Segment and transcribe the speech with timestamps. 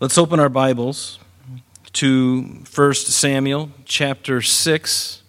[0.00, 1.18] Let's open our Bibles
[1.92, 2.40] to
[2.74, 5.22] 1 Samuel chapter 6.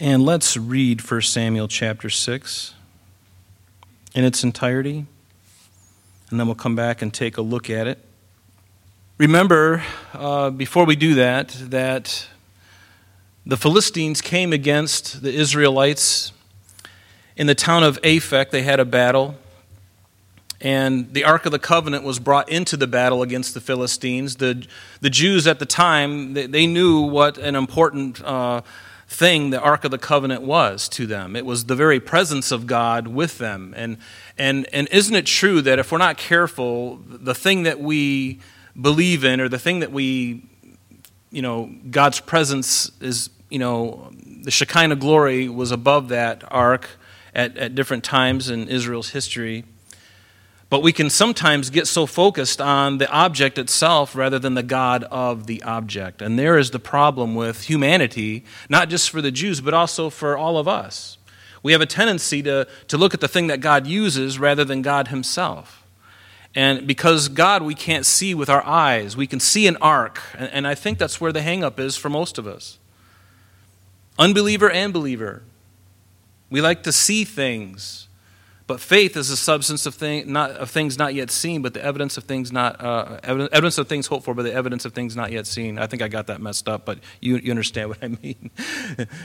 [0.00, 2.72] And let's read 1 Samuel chapter 6
[4.14, 5.04] in its entirety.
[6.30, 7.98] And then we'll come back and take a look at it.
[9.18, 9.82] Remember,
[10.14, 12.28] uh, before we do that, that
[13.44, 16.32] the Philistines came against the Israelites
[17.36, 18.48] in the town of Aphek.
[18.48, 19.36] They had a battle
[20.62, 24.36] and the Ark of the Covenant was brought into the battle against the Philistines.
[24.36, 24.64] The,
[25.00, 28.62] the Jews at the time, they, they knew what an important uh,
[29.08, 31.34] thing the Ark of the Covenant was to them.
[31.34, 33.74] It was the very presence of God with them.
[33.76, 33.98] And,
[34.38, 38.38] and, and isn't it true that if we're not careful, the thing that we
[38.80, 40.44] believe in or the thing that we,
[41.32, 46.88] you know, God's presence is, you know, the Shekinah glory was above that ark
[47.34, 49.64] at, at different times in Israel's history.
[50.72, 55.04] But we can sometimes get so focused on the object itself rather than the God
[55.10, 56.22] of the object.
[56.22, 60.34] And there is the problem with humanity, not just for the Jews, but also for
[60.34, 61.18] all of us.
[61.62, 64.80] We have a tendency to, to look at the thing that God uses rather than
[64.80, 65.84] God Himself.
[66.54, 70.22] And because God we can't see with our eyes, we can see an ark.
[70.38, 72.78] And, and I think that's where the hangup is for most of us.
[74.18, 75.42] Unbeliever and believer.
[76.48, 78.08] We like to see things
[78.72, 81.84] but faith is the substance of, thing, not, of things not yet seen, but the
[81.84, 85.14] evidence of things not uh, evidence of things hoped for, but the evidence of things
[85.14, 85.78] not yet seen.
[85.78, 88.50] I think I got that messed up, but you, you understand what I mean.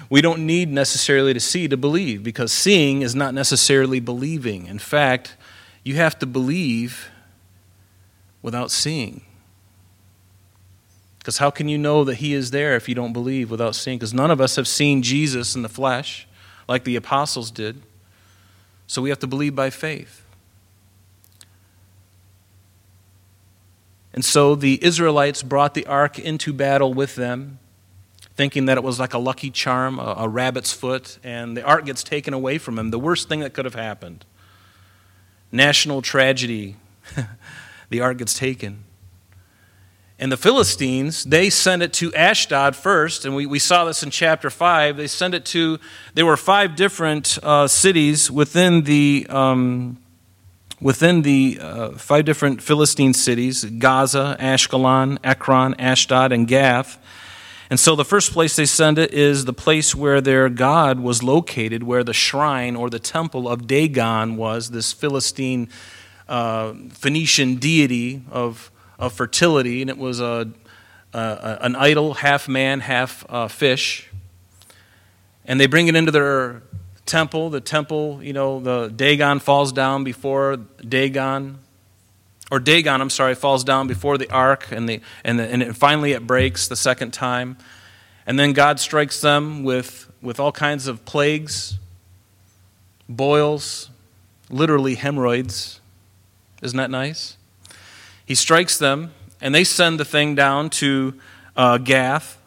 [0.09, 4.65] we don't need necessarily to see to believe, because seeing is not necessarily believing.
[4.65, 5.37] In fact,
[5.81, 7.09] you have to believe
[8.41, 9.21] without seeing.
[11.19, 13.97] Because how can you know that He is there if you don't believe without seeing?
[13.97, 16.27] Because none of us have seen Jesus in the flesh
[16.67, 17.81] like the apostles did.
[18.87, 20.23] So we have to believe by faith.
[24.13, 27.59] And so the Israelites brought the ark into battle with them,
[28.35, 31.85] thinking that it was like a lucky charm, a, a, rabbit's foot, and the ark
[31.85, 32.89] gets taken away from them.
[32.89, 34.25] The worst thing that could have happened.
[35.51, 36.77] National tragedy.
[37.89, 38.85] the ark gets taken.
[40.19, 44.09] And the Philistines, they sent it to Ashdod first, and we, we saw this in
[44.09, 44.97] chapter 5.
[44.97, 45.77] They sent it to,
[46.15, 49.99] there were five different uh, cities within the, um,
[50.81, 56.97] within the uh, five different Philistine cities Gaza, Ashkelon, Ekron, Ashdod, and Gath.
[57.69, 61.21] And so the first place they send it is the place where their God was
[61.21, 65.69] located, where the shrine or the temple of Dagon was, this Philistine
[66.27, 70.49] uh, Phoenician deity of of fertility, and it was a,
[71.13, 74.09] a an idol, half man, half uh, fish.
[75.45, 76.61] And they bring it into their
[77.05, 77.49] temple.
[77.49, 80.57] The temple, you know, the Dagon falls down before
[80.87, 81.59] Dagon,
[82.51, 86.11] or Dagon, I'm sorry, falls down before the ark, and, the, and, the, and finally
[86.11, 87.57] it breaks the second time.
[88.25, 91.77] And then God strikes them with, with all kinds of plagues,
[93.07, 93.89] boils,
[94.49, 95.79] literally hemorrhoids.
[96.61, 97.36] Isn't that nice?
[98.27, 101.13] He strikes them, and they send the thing down to
[101.55, 102.37] uh, Gath.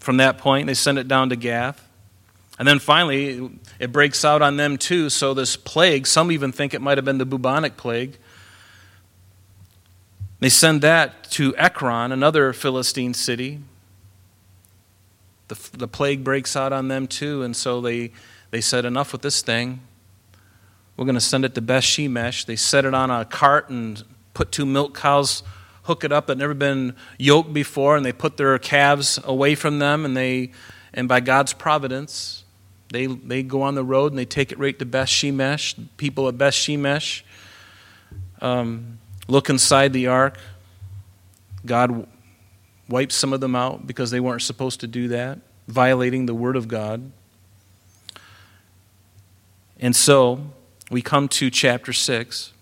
[0.00, 1.86] From that point, they send it down to Gath.
[2.56, 3.50] And then finally,
[3.80, 5.10] it breaks out on them too.
[5.10, 8.16] So, this plague, some even think it might have been the bubonic plague.
[10.38, 13.58] They send that to Ekron, another Philistine city.
[15.48, 18.12] The, the plague breaks out on them too, and so they,
[18.52, 19.80] they said, Enough with this thing.
[20.96, 22.46] We're going to send it to Beth Shemesh.
[22.46, 25.42] They set it on a cart and put two milk cows,
[25.84, 29.78] hook it up that never been yoked before, and they put their calves away from
[29.78, 30.50] them, and they,
[30.92, 32.44] and by God's providence,
[32.90, 35.74] they, they go on the road and they take it right to Beth Shemesh.
[35.96, 37.22] People at Beth Shemesh
[38.40, 40.38] um, look inside the ark.
[41.66, 42.06] God
[42.88, 46.54] wipes some of them out because they weren't supposed to do that, violating the word
[46.56, 47.10] of God.
[49.80, 50.52] And so
[50.90, 52.53] we come to chapter 6.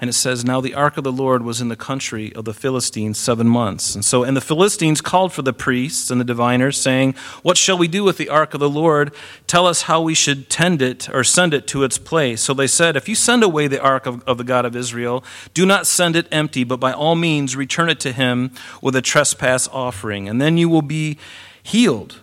[0.00, 2.54] And it says, Now the ark of the Lord was in the country of the
[2.54, 3.94] Philistines seven months.
[3.94, 7.76] And so, and the Philistines called for the priests and the diviners, saying, What shall
[7.76, 9.12] we do with the ark of the Lord?
[9.46, 12.40] Tell us how we should tend it or send it to its place.
[12.40, 15.22] So they said, If you send away the ark of, of the God of Israel,
[15.52, 19.02] do not send it empty, but by all means return it to him with a
[19.02, 20.30] trespass offering.
[20.30, 21.18] And then you will be
[21.62, 22.20] healed,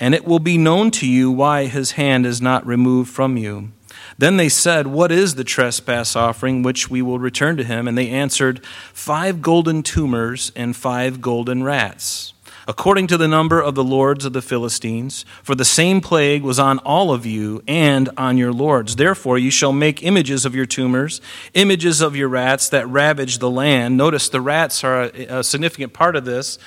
[0.00, 3.70] and it will be known to you why his hand is not removed from you.
[4.20, 7.88] Then they said, What is the trespass offering which we will return to him?
[7.88, 8.62] And they answered,
[8.92, 12.34] Five golden tumors and five golden rats.
[12.68, 15.24] according to the number of the lords of the Philistines.
[15.42, 18.94] For the same plague was on all of you and on your lords.
[18.94, 21.20] Therefore, you shall make images of your tumors,
[21.54, 23.96] images of your rats that ravage the land.
[23.96, 26.58] Notice the rats are a, a significant part of this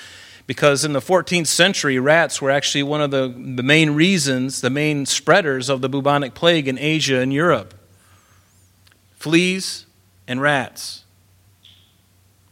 [0.46, 4.70] because in the 14th century, rats were actually one of the, the main reasons, the
[4.70, 7.74] main spreaders of the bubonic plague in Asia and Europe.
[9.16, 9.86] Fleas
[10.28, 11.04] and rats.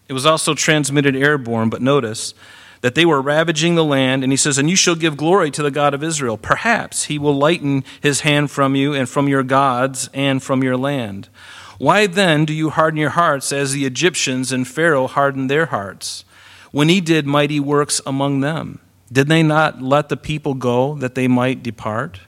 [0.08, 2.34] It was also transmitted airborne, but notice
[2.80, 4.22] that they were ravaging the land.
[4.22, 6.36] And he says, And you shall give glory to the God of Israel.
[6.36, 10.76] Perhaps he will lighten his hand from you and from your gods and from your
[10.76, 11.28] land.
[11.78, 16.24] Why then do you harden your hearts as the Egyptians and Pharaoh hardened their hearts
[16.72, 18.80] when he did mighty works among them?
[19.12, 22.20] Did they not let the people go that they might depart?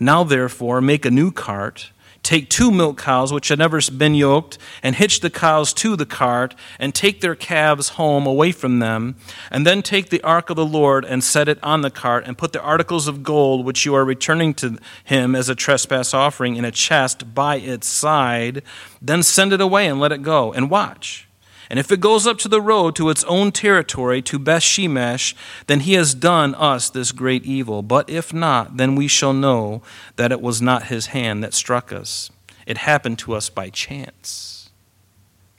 [0.00, 1.90] Now, therefore, make a new cart
[2.22, 6.04] Take two milk cows which had never been yoked, and hitch the cows to the
[6.04, 9.16] cart, and take their calves home away from them.
[9.50, 12.36] And then take the ark of the Lord and set it on the cart, and
[12.36, 16.56] put the articles of gold which you are returning to him as a trespass offering
[16.56, 18.62] in a chest by its side.
[19.00, 21.27] Then send it away and let it go, and watch.
[21.70, 25.34] And if it goes up to the road to its own territory, to Beth Shemesh,
[25.66, 27.82] then he has done us this great evil.
[27.82, 29.82] But if not, then we shall know
[30.16, 32.30] that it was not his hand that struck us.
[32.66, 34.70] It happened to us by chance.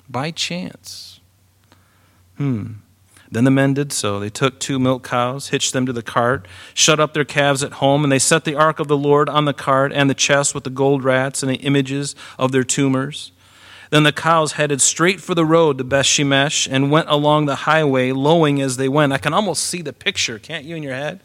[0.10, 1.20] By chance.
[2.38, 2.74] Hmm.
[3.32, 4.20] Then the men did so.
[4.20, 7.74] They took two milk cows, hitched them to the cart, shut up their calves at
[7.74, 10.56] home, and they set the ark of the Lord on the cart and the chest
[10.56, 13.32] with the gold rats and the images of their tumors.
[13.90, 18.12] Then the cows headed straight for the road to Bethshemesh and went along the highway,
[18.12, 19.14] lowing as they went.
[19.14, 21.22] I can almost see the picture, can't you, in your head?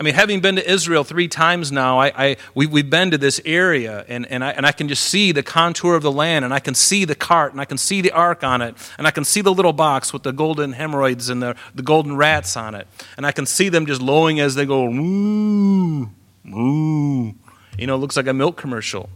[0.00, 3.18] I mean, having been to Israel three times now, I, I, we, we've been to
[3.18, 6.42] this area, and, and, I, and I can just see the contour of the land,
[6.42, 9.06] and I can see the cart, and I can see the ark on it, and
[9.06, 12.56] I can see the little box with the golden hemorrhoids and the, the golden rats
[12.56, 12.88] on it.
[13.18, 16.06] And I can see them just lowing as they go, moo,
[16.44, 17.34] moo.
[17.78, 19.10] You know, it looks like a milk commercial.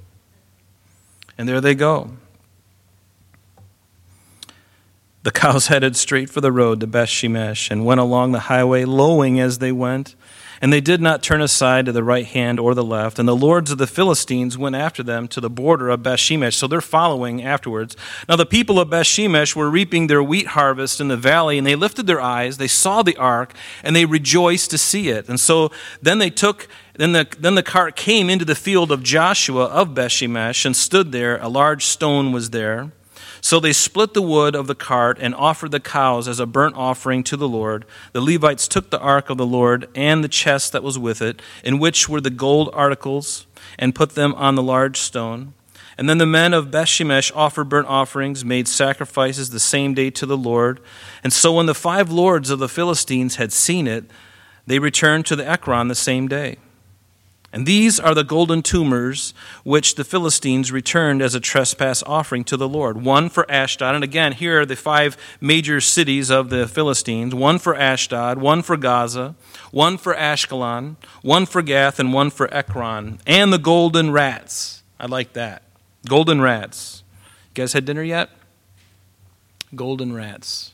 [1.39, 2.11] And there they go.
[5.25, 8.85] The cows headed straight for the road to Beth Shemesh and went along the highway,
[8.85, 10.15] lowing as they went.
[10.61, 13.19] And they did not turn aside to the right hand or the left.
[13.19, 16.55] And the lords of the Philistines went after them to the border of Beth Shemesh.
[16.55, 17.97] So they're following afterwards.
[18.29, 21.67] Now the people of Beth Shemesh were reaping their wheat harvest in the valley, and
[21.67, 22.57] they lifted their eyes.
[22.57, 25.29] They saw the ark, and they rejoiced to see it.
[25.29, 29.03] And so then they took then the, then the cart came into the field of
[29.03, 31.39] Joshua of Beth Shemesh and stood there.
[31.39, 32.93] A large stone was there.
[33.45, 36.77] So they split the wood of the cart and offered the cows as a burnt
[36.77, 37.85] offering to the Lord.
[38.15, 41.43] The Levites took the ark of the Lord and the chest that was with it,
[41.63, 43.47] in which were the gold articles,
[43.79, 45.53] and put them on the large stone.
[45.99, 50.25] And then the men of Bethshemesh offered burnt offerings, made sacrifices the same day to
[50.25, 50.81] the Lord.
[51.23, 54.07] And so when the five lords of the Philistines had seen it,
[54.67, 56.57] they returned to the Ekron the same day.
[57.55, 62.57] And these are the golden tumors which the Philistines returned as a trespass offering to
[62.57, 63.05] the Lord.
[63.05, 63.95] One for Ashdod.
[63.95, 68.63] And again, here are the five major cities of the Philistines one for Ashdod, one
[68.63, 69.37] for Gaza,
[69.71, 73.21] one for Ashkelon, one for Gath, and one for Ekron.
[73.25, 74.83] And the golden rats.
[74.99, 75.63] I like that.
[76.09, 77.05] Golden rats.
[77.55, 78.31] You guys had dinner yet?
[79.77, 80.74] Golden rats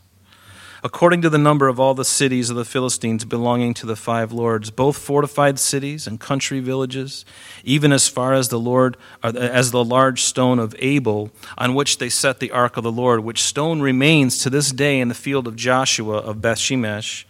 [0.83, 4.33] according to the number of all the cities of the Philistines belonging to the five
[4.33, 7.25] lords, both fortified cities and country villages,
[7.65, 11.99] even as far as the Lord uh, as the large stone of Abel, on which
[11.99, 15.15] they set the ark of the Lord, which stone remains to this day in the
[15.15, 17.25] field of Joshua of Bethshemesh.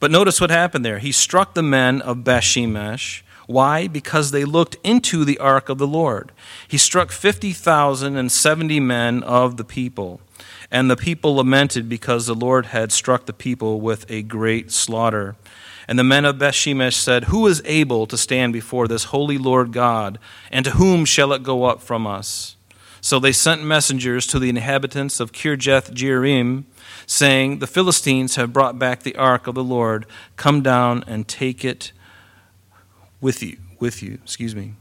[0.00, 0.98] But notice what happened there.
[0.98, 3.22] He struck the men of Bethshemesh.
[3.46, 3.88] Why?
[3.88, 6.32] Because they looked into the ark of the Lord.
[6.68, 10.20] He struck 50,070 men of the people.
[10.70, 15.36] And the people lamented because the Lord had struck the people with a great slaughter.
[15.86, 19.72] And the men of Bethshemesh said, Who is able to stand before this holy Lord
[19.72, 20.18] God,
[20.52, 22.56] and to whom shall it go up from us?
[23.00, 26.64] So they sent messengers to the inhabitants of Kirjath Jearim,
[27.06, 30.04] saying, The Philistines have brought back the ark of the Lord.
[30.36, 31.92] Come down and take it
[33.20, 33.56] with you.
[33.80, 34.74] With you, excuse me.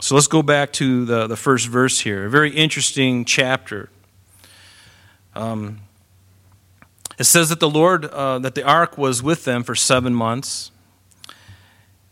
[0.00, 2.26] So let's go back to the, the first verse here.
[2.26, 3.88] A very interesting chapter.
[5.34, 5.80] Um,
[7.18, 10.70] it says that the Lord, uh, that the ark was with them for seven months.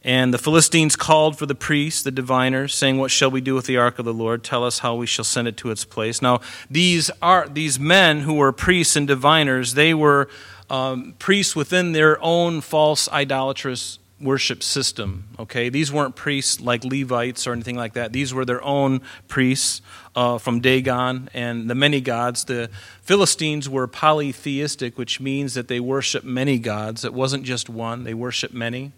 [0.05, 3.67] And the Philistines called for the priests, the diviners, saying, What shall we do with
[3.67, 4.45] the ark of the Lord?
[4.45, 6.23] Tell us how we shall send it to its place.
[6.23, 10.29] Now, these, are, these men who were priests and diviners, they were
[10.71, 15.29] um, priests within their own false idolatrous worship system.
[15.39, 18.13] Okay, these weren't priests like Levites or anything like that.
[18.13, 19.81] These were their own priests
[20.17, 22.45] uh, from Dagon and the many gods.
[22.45, 22.71] The
[23.03, 27.05] Philistines were polytheistic, which means that they worship many gods.
[27.05, 28.93] It wasn't just one; they worship many.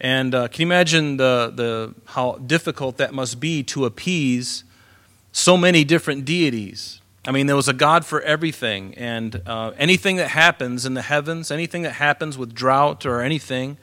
[0.00, 4.64] And uh, can you imagine the, the how difficult that must be to appease
[5.32, 7.00] so many different deities?
[7.26, 11.00] I mean, there was a God for everything, and uh, anything that happens in the
[11.00, 13.78] heavens, anything that happens with drought or anything,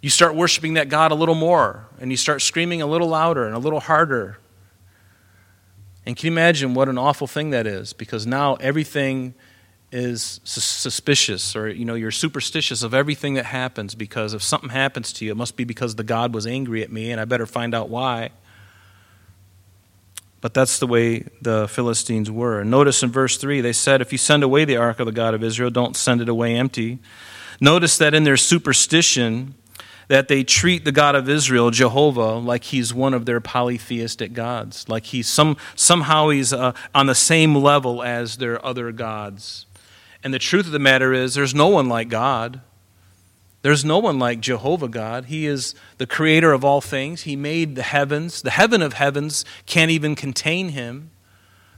[0.00, 3.46] you start worshiping that God a little more, and you start screaming a little louder
[3.46, 4.38] and a little harder.
[6.06, 7.92] And can you imagine what an awful thing that is?
[7.92, 9.34] Because now everything
[9.90, 13.94] is suspicious, or you know, you're superstitious of everything that happens.
[13.94, 16.92] Because if something happens to you, it must be because the God was angry at
[16.92, 18.30] me, and I better find out why.
[20.40, 22.62] But that's the way the Philistines were.
[22.62, 25.34] Notice in verse 3, they said, If you send away the ark of the God
[25.34, 27.00] of Israel, don't send it away empty.
[27.60, 29.54] Notice that in their superstition,
[30.08, 34.88] that they treat the God of Israel, Jehovah, like he's one of their polytheistic gods,
[34.88, 39.66] like he's some, somehow he's uh, on the same level as their other gods.
[40.24, 42.62] And the truth of the matter is, there's no one like God.
[43.62, 45.26] There's no one like Jehovah God.
[45.26, 47.22] He is the creator of all things.
[47.22, 48.42] He made the heavens.
[48.42, 51.10] The heaven of heavens can't even contain him,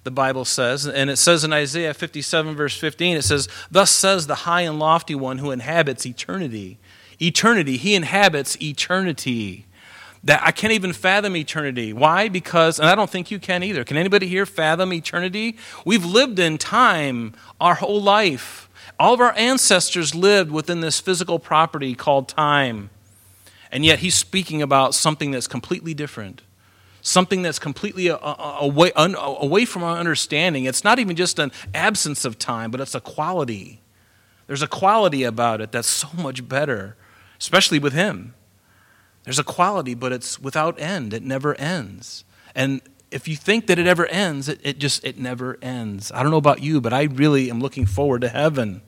[0.05, 0.87] the Bible says.
[0.87, 4.79] And it says in Isaiah 57, verse 15, it says, Thus says the high and
[4.79, 6.79] lofty one who inhabits eternity
[7.21, 7.77] eternity.
[7.77, 9.67] He inhabits eternity.
[10.23, 11.93] That I can't even fathom eternity.
[11.93, 12.29] Why?
[12.29, 13.85] Because, and I don't think you can either.
[13.85, 15.57] Can anybody here fathom eternity?
[15.87, 18.69] We've lived in time our whole life.
[18.99, 22.91] All of our ancestors lived within this physical property called time.
[23.73, 26.43] And yet he's speaking about something that's completely different.
[27.01, 30.65] Something that's completely uh, uh, away, uh, away from our understanding.
[30.65, 33.81] It's not even just an absence of time, but it's a quality.
[34.49, 36.97] There's a quality about it that's so much better
[37.41, 38.35] especially with Him.
[39.25, 41.13] There's a quality, but it's without end.
[41.13, 42.25] It never ends.
[42.55, 42.81] And
[43.11, 46.13] if you think that it ever ends, it, it just it never ends.
[46.13, 48.83] I don't know about you, but I really am looking forward to heaven.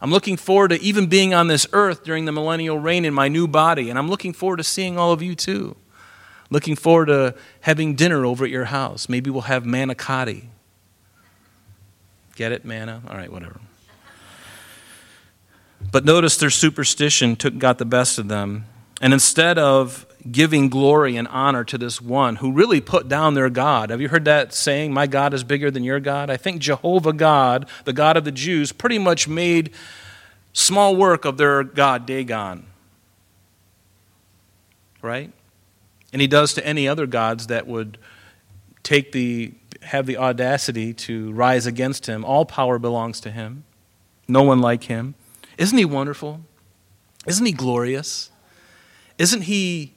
[0.00, 3.28] I'm looking forward to even being on this earth during the millennial reign in my
[3.28, 5.76] new body, and I'm looking forward to seeing all of you too.
[6.48, 9.08] Looking forward to having dinner over at your house.
[9.08, 10.46] Maybe we'll have manicotti.
[12.34, 13.02] Get it, manna?
[13.08, 13.60] All right, whatever.
[15.92, 18.66] But notice their superstition took, got the best of them.
[19.00, 23.48] And instead of giving glory and honor to this one who really put down their
[23.48, 26.30] God, have you heard that saying, My God is bigger than your God?
[26.30, 29.72] I think Jehovah God, the God of the Jews, pretty much made
[30.52, 32.66] small work of their God, Dagon.
[35.02, 35.32] Right?
[36.12, 37.96] And he does to any other gods that would
[38.82, 42.22] take the have the audacity to rise against him.
[42.22, 43.64] All power belongs to him.
[44.28, 45.14] No one like him.
[45.60, 46.40] Isn't he wonderful?
[47.26, 48.30] Isn't he glorious?
[49.18, 49.92] Isn't he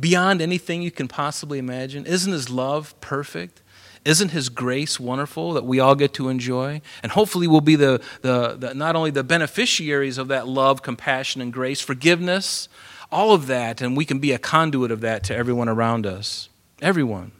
[0.00, 2.06] beyond anything you can possibly imagine?
[2.06, 3.60] Isn't his love perfect?
[4.06, 6.80] Isn't his grace wonderful that we all get to enjoy?
[7.02, 11.42] And hopefully we'll be the, the, the, not only the beneficiaries of that love, compassion,
[11.42, 12.70] and grace, forgiveness,
[13.12, 16.48] all of that, and we can be a conduit of that to everyone around us.
[16.80, 17.32] Everyone,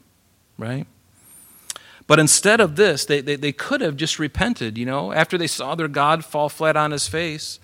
[0.59, 0.87] right?
[2.07, 5.47] But instead of this, they, they, they could have just repented, you know, after they
[5.47, 7.59] saw their God fall flat on his face.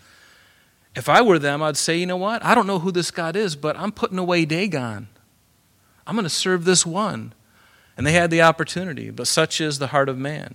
[0.96, 2.44] If I were them, I'd say, you know what?
[2.44, 5.08] I don't know who this God is, but I'm putting away Dagon.
[6.06, 7.34] I'm going to serve this one.
[7.96, 10.54] And they had the opportunity, but such is the heart of man.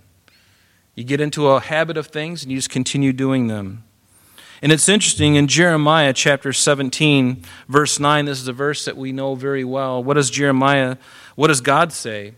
[0.95, 3.83] You get into a habit of things and you just continue doing them.
[4.61, 9.11] And it's interesting in Jeremiah chapter 17, verse 9, this is a verse that we
[9.11, 10.03] know very well.
[10.03, 10.97] What does Jeremiah,
[11.35, 12.33] what does God say?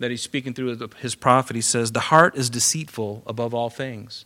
[0.00, 4.24] That he's speaking through his prophet, he says, The heart is deceitful above all things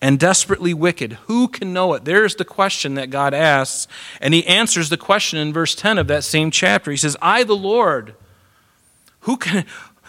[0.00, 1.14] and desperately wicked.
[1.26, 2.04] Who can know it?
[2.04, 3.86] There's the question that God asks.
[4.20, 6.90] And he answers the question in verse 10 of that same chapter.
[6.90, 8.14] He says, I, the Lord,
[9.20, 9.64] who can.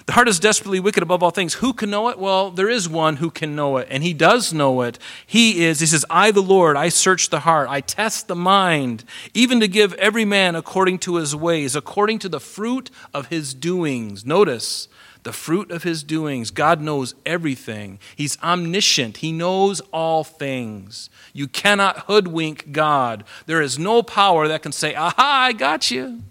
[0.05, 1.53] The heart is desperately wicked above all things.
[1.55, 2.19] Who can know it?
[2.19, 4.99] Well, there is one who can know it, and he does know it.
[5.25, 9.05] He is, he says, I, the Lord, I search the heart, I test the mind,
[9.33, 13.53] even to give every man according to his ways, according to the fruit of his
[13.53, 14.25] doings.
[14.25, 14.89] Notice,
[15.23, 16.51] the fruit of his doings.
[16.51, 17.99] God knows everything.
[18.15, 19.17] He's omniscient.
[19.17, 21.09] He knows all things.
[21.31, 23.23] You cannot hoodwink God.
[23.45, 26.21] There is no power that can say, Aha, I got you.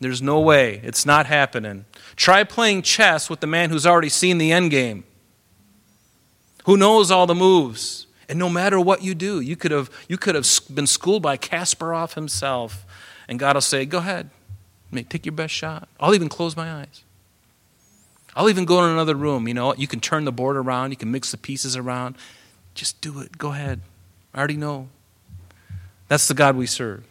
[0.00, 0.80] There's no way.
[0.84, 1.86] It's not happening.
[2.16, 5.04] Try playing chess with the man who's already seen the end game,
[6.64, 8.06] who knows all the moves.
[8.28, 11.36] And no matter what you do, you could have, you could have been schooled by
[11.36, 12.84] Kasparov himself.
[13.28, 14.30] And God will say, Go ahead.
[15.02, 15.88] Take your best shot.
[15.98, 17.02] I'll even close my eyes.
[18.36, 19.46] I'll even go in another room.
[19.48, 22.16] You know, you can turn the board around, you can mix the pieces around.
[22.74, 23.38] Just do it.
[23.38, 23.80] Go ahead.
[24.32, 24.88] I already know.
[26.08, 27.04] That's the God we serve.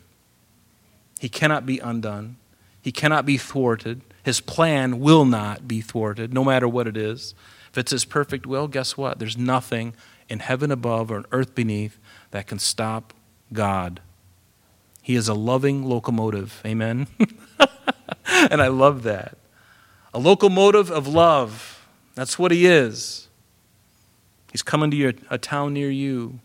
[1.20, 2.38] He cannot be undone,
[2.82, 4.02] He cannot be thwarted.
[4.24, 7.36] His plan will not be thwarted, no matter what it is.
[7.72, 9.20] If it's His perfect will, guess what?
[9.20, 9.94] There's nothing
[10.30, 11.98] in heaven above or in earth beneath
[12.32, 13.14] that can stop
[13.52, 14.00] God.
[15.04, 16.62] He is a loving locomotive.
[16.66, 17.08] Amen.
[18.26, 19.38] and I love that.
[20.14, 21.86] A locomotive of love.
[22.16, 23.28] That's what He is.
[24.52, 26.40] He's coming to your, a town near you.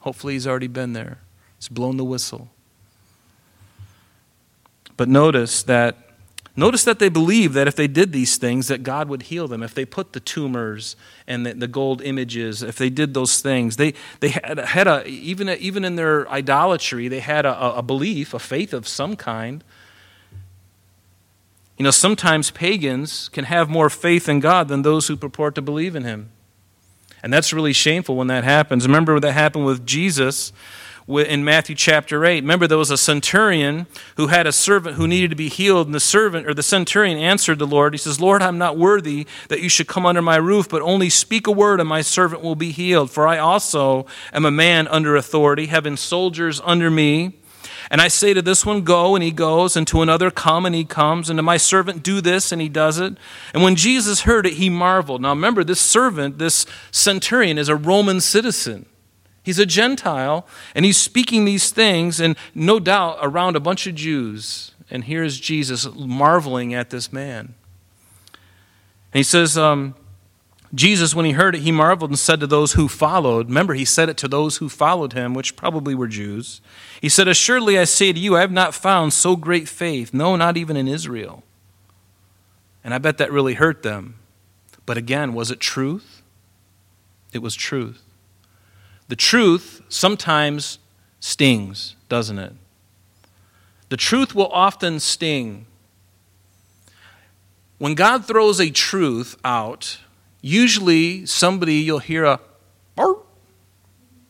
[0.00, 1.18] Hopefully, He's already been there.
[1.58, 2.50] He's blown the whistle.
[4.98, 6.05] But notice that
[6.58, 9.62] Notice that they believed that if they did these things, that God would heal them.
[9.62, 10.96] If they put the tumors
[11.26, 15.06] and the, the gold images, if they did those things, they, they had, had a,
[15.06, 19.62] even, even in their idolatry, they had a, a belief, a faith of some kind.
[21.76, 25.62] You know, sometimes pagans can have more faith in God than those who purport to
[25.62, 26.30] believe in Him.
[27.22, 28.86] And that's really shameful when that happens.
[28.86, 30.52] Remember that happened with Jesus
[31.08, 32.42] in Matthew chapter 8.
[32.42, 33.86] Remember, there was a centurion
[34.16, 37.16] who had a servant who needed to be healed, and the servant or the centurion
[37.16, 37.94] answered the Lord.
[37.94, 41.08] He says, Lord, I'm not worthy that you should come under my roof, but only
[41.08, 43.12] speak a word, and my servant will be healed.
[43.12, 47.38] For I also am a man under authority, having soldiers under me.
[47.88, 50.74] And I say to this one, Go, and he goes, and to another, Come, and
[50.74, 53.16] he comes, and to my servant, Do this, and he does it.
[53.54, 55.22] And when Jesus heard it, he marveled.
[55.22, 58.86] Now remember, this servant, this centurion, is a Roman citizen.
[59.46, 63.94] He's a Gentile, and he's speaking these things, and no doubt around a bunch of
[63.94, 64.72] Jews.
[64.90, 67.54] And here's Jesus marveling at this man.
[68.32, 69.94] And he says, um,
[70.74, 73.84] Jesus, when he heard it, he marveled and said to those who followed, remember, he
[73.84, 76.60] said it to those who followed him, which probably were Jews.
[77.00, 80.34] He said, Assuredly I say to you, I have not found so great faith, no,
[80.34, 81.44] not even in Israel.
[82.82, 84.16] And I bet that really hurt them.
[84.86, 86.22] But again, was it truth?
[87.32, 88.02] It was truth.
[89.08, 90.78] The truth sometimes
[91.20, 92.52] stings, doesn't it?
[93.88, 95.66] The truth will often sting.
[97.78, 99.98] When God throws a truth out,
[100.40, 102.40] usually somebody you'll hear a
[102.96, 103.18] Bark.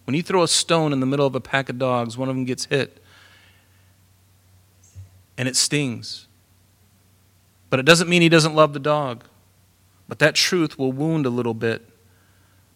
[0.04, 2.34] when you throw a stone in the middle of a pack of dogs, one of
[2.34, 3.00] them gets hit
[5.38, 6.26] and it stings.
[7.70, 9.24] But it doesn't mean he doesn't love the dog.
[10.08, 11.86] But that truth will wound a little bit.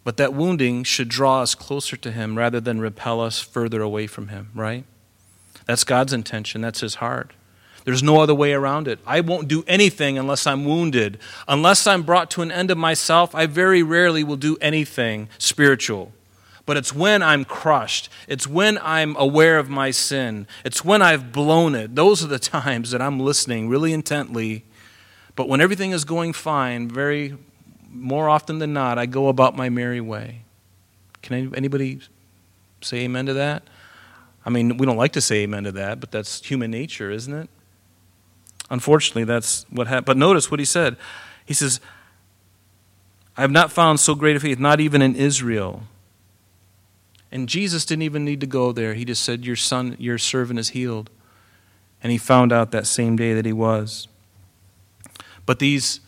[0.02, 4.06] But that wounding should draw us closer to Him rather than repel us further away
[4.06, 4.84] from Him, right?
[5.66, 7.32] That's God's intention, that's His heart.
[7.84, 8.98] There's no other way around it.
[9.06, 11.18] I won't do anything unless I'm wounded.
[11.48, 16.12] Unless I'm brought to an end of myself, I very rarely will do anything spiritual.
[16.66, 18.10] But it's when I'm crushed.
[18.28, 20.46] It's when I'm aware of my sin.
[20.64, 21.94] It's when I've blown it.
[21.94, 24.64] Those are the times that I'm listening really intently.
[25.34, 27.36] But when everything is going fine, very
[27.90, 30.42] more often than not, I go about my merry way.
[31.22, 32.00] Can anybody
[32.80, 33.64] say amen to that?
[34.44, 37.32] I mean, we don't like to say amen to that, but that's human nature, isn't
[37.32, 37.50] it?
[38.70, 40.06] Unfortunately, that's what happened.
[40.06, 40.96] But notice what he said.
[41.44, 41.80] He says,
[43.36, 45.82] I have not found so great a faith, not even in Israel.
[47.32, 48.94] And Jesus didn't even need to go there.
[48.94, 51.10] He just said, Your son, your servant is healed.
[52.02, 54.08] And he found out that same day that he was.
[55.46, 56.00] But these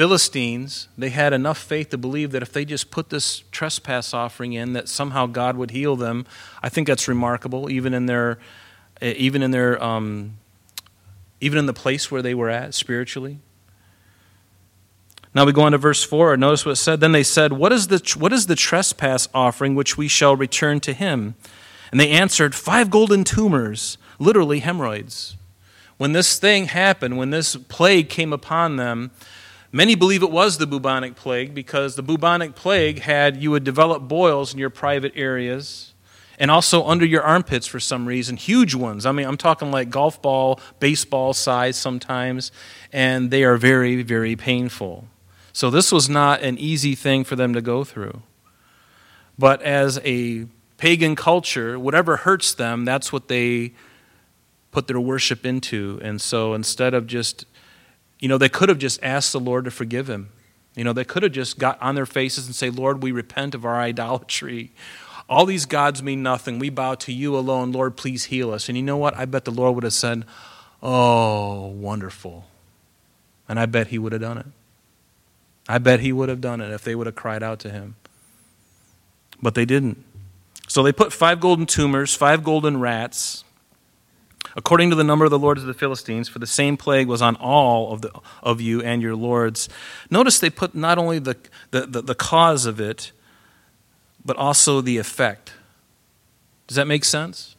[0.00, 4.54] Philistines, they had enough faith to believe that if they just put this trespass offering
[4.54, 6.24] in, that somehow God would heal them.
[6.62, 8.38] I think that's remarkable, even in their,
[9.02, 10.38] even in their, um,
[11.42, 13.40] even in the place where they were at spiritually.
[15.34, 16.34] Now we go on to verse 4.
[16.38, 17.00] Notice what it said.
[17.00, 20.80] Then they said, what is, the, what is the trespass offering which we shall return
[20.80, 21.34] to him?
[21.90, 25.36] And they answered, Five golden tumors, literally hemorrhoids.
[25.98, 29.10] When this thing happened, when this plague came upon them,
[29.72, 34.08] Many believe it was the bubonic plague because the bubonic plague had you would develop
[34.08, 35.94] boils in your private areas
[36.40, 39.06] and also under your armpits for some reason, huge ones.
[39.06, 42.50] I mean, I'm talking like golf ball, baseball size sometimes,
[42.92, 45.04] and they are very, very painful.
[45.52, 48.22] So this was not an easy thing for them to go through.
[49.38, 50.46] But as a
[50.78, 53.72] pagan culture, whatever hurts them, that's what they
[54.72, 56.00] put their worship into.
[56.02, 57.44] And so instead of just
[58.20, 60.28] you know, they could have just asked the Lord to forgive him.
[60.76, 63.54] You know, they could have just got on their faces and say, Lord, we repent
[63.54, 64.72] of our idolatry.
[65.28, 66.58] All these gods mean nothing.
[66.58, 67.72] We bow to you alone.
[67.72, 68.68] Lord, please heal us.
[68.68, 69.16] And you know what?
[69.16, 70.24] I bet the Lord would have said,
[70.82, 72.46] Oh, wonderful.
[73.48, 74.46] And I bet he would have done it.
[75.68, 77.96] I bet he would have done it if they would have cried out to him.
[79.42, 80.02] But they didn't.
[80.68, 83.44] So they put five golden tumors, five golden rats,
[84.56, 87.22] according to the number of the lords of the Philistines, for the same plague was
[87.22, 88.10] on all of, the,
[88.42, 89.68] of you and your lords.
[90.10, 91.36] Notice they put not only the,
[91.70, 93.12] the, the, the cause of it,
[94.24, 95.52] but also the effect.
[96.66, 97.56] Does that make sense?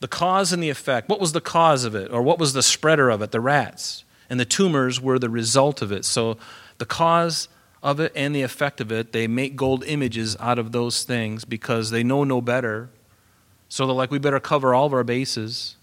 [0.00, 1.08] The cause and the effect.
[1.08, 2.10] What was the cause of it?
[2.12, 3.32] Or what was the spreader of it?
[3.32, 4.04] The rats.
[4.30, 6.04] And the tumors were the result of it.
[6.04, 6.36] So
[6.78, 7.48] the cause
[7.82, 11.44] of it and the effect of it, they make gold images out of those things
[11.44, 12.90] because they know no better.
[13.68, 15.76] So they're like, we better cover all of our bases.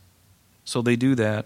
[0.64, 1.46] So they do that.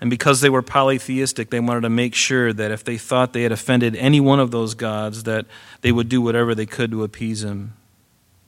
[0.00, 3.44] And because they were polytheistic, they wanted to make sure that if they thought they
[3.44, 5.46] had offended any one of those gods, that
[5.82, 7.74] they would do whatever they could to appease him.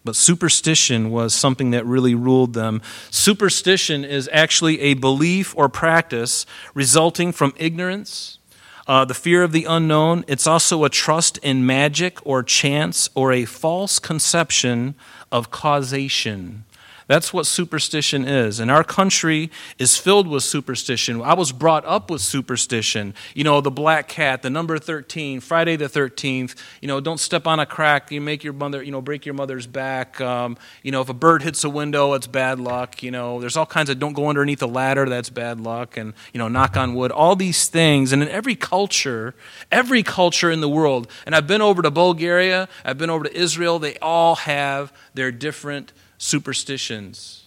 [0.04, 2.83] But superstition was something that really ruled them.
[3.11, 8.38] Superstition is actually a belief or practice resulting from ignorance,
[8.87, 10.24] uh, the fear of the unknown.
[10.26, 14.94] It's also a trust in magic or chance or a false conception
[15.35, 16.64] of causation.
[17.07, 18.61] That's what superstition is.
[18.61, 21.21] And our country is filled with superstition.
[21.21, 23.14] I was brought up with superstition.
[23.35, 27.47] You know, the black cat, the number 13, Friday the 13th, you know, don't step
[27.47, 30.21] on a crack, you make your mother, you know, break your mother's back.
[30.21, 33.03] Um, you know, if a bird hits a window, it's bad luck.
[33.03, 35.99] You know, there's all kinds of don't go underneath a ladder, that's bad luck.
[35.99, 38.12] And, you know, knock on wood, all these things.
[38.12, 39.35] And in every culture,
[39.71, 43.37] every culture in the world, and I've been over to Bulgaria, I've been over to
[43.37, 47.46] Israel, they all have their different superstitions,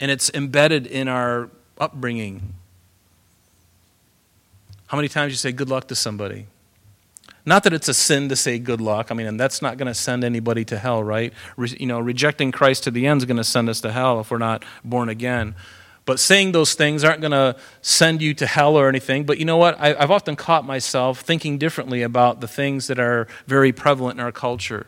[0.00, 2.54] and it's embedded in our upbringing.
[4.86, 6.46] How many times you say good luck to somebody?
[7.46, 9.10] Not that it's a sin to say good luck.
[9.10, 11.32] I mean, and that's not going to send anybody to hell, right?
[11.56, 14.20] Re, you know, rejecting Christ to the end is going to send us to hell
[14.20, 15.54] if we're not born again.
[16.06, 19.24] But saying those things aren't going to send you to hell or anything.
[19.24, 19.78] But you know what?
[19.80, 24.24] I, I've often caught myself thinking differently about the things that are very prevalent in
[24.24, 24.86] our culture.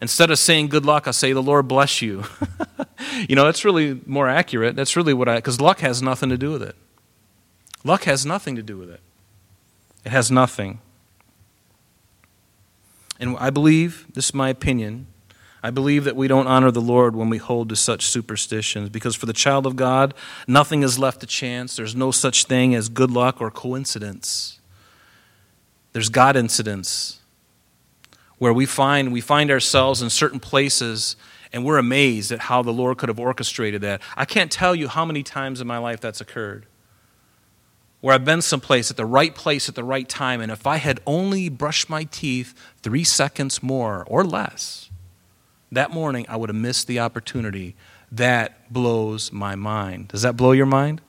[0.00, 2.24] Instead of saying good luck, I say the Lord bless you.
[3.28, 4.74] you know, that's really more accurate.
[4.74, 6.74] That's really what I, because luck has nothing to do with it.
[7.84, 9.00] Luck has nothing to do with it.
[10.04, 10.80] It has nothing.
[13.18, 15.06] And I believe, this is my opinion,
[15.62, 19.14] I believe that we don't honor the Lord when we hold to such superstitions because
[19.14, 20.14] for the child of God,
[20.48, 21.76] nothing is left to chance.
[21.76, 24.58] There's no such thing as good luck or coincidence.
[25.92, 27.19] There's God incidents
[28.40, 31.14] where we find we find ourselves in certain places
[31.52, 34.00] and we're amazed at how the Lord could have orchestrated that.
[34.16, 36.64] I can't tell you how many times in my life that's occurred.
[38.00, 40.78] Where I've been someplace at the right place at the right time, and if I
[40.78, 44.88] had only brushed my teeth three seconds more or less
[45.70, 47.76] that morning, I would have missed the opportunity.
[48.10, 50.08] That blows my mind.
[50.08, 51.02] Does that blow your mind?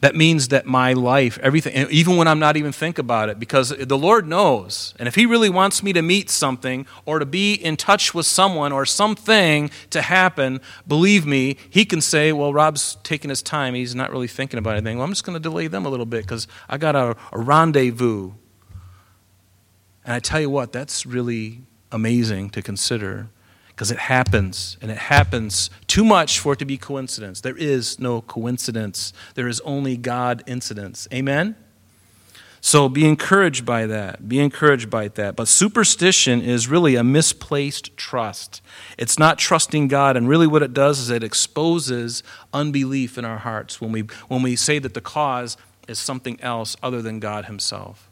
[0.00, 3.68] That means that my life, everything, even when I'm not even think about it, because
[3.68, 4.94] the Lord knows.
[4.98, 8.24] And if He really wants me to meet something or to be in touch with
[8.24, 13.74] someone or something to happen, believe me, He can say, Well, Rob's taking his time.
[13.74, 14.96] He's not really thinking about anything.
[14.96, 17.38] Well, I'm just going to delay them a little bit because I got a, a
[17.38, 18.32] rendezvous.
[20.04, 21.60] And I tell you what, that's really
[21.92, 23.28] amazing to consider
[23.80, 27.40] because it happens, and it happens too much for it to be coincidence.
[27.40, 31.08] There is no coincidence, there is only God incidence.
[31.14, 31.56] Amen?
[32.60, 34.28] So be encouraged by that.
[34.28, 35.34] Be encouraged by that.
[35.34, 38.60] But superstition is really a misplaced trust.
[38.98, 43.38] It's not trusting God, and really what it does is it exposes unbelief in our
[43.38, 45.56] hearts when we, when we say that the cause
[45.88, 48.10] is something else other than God Himself.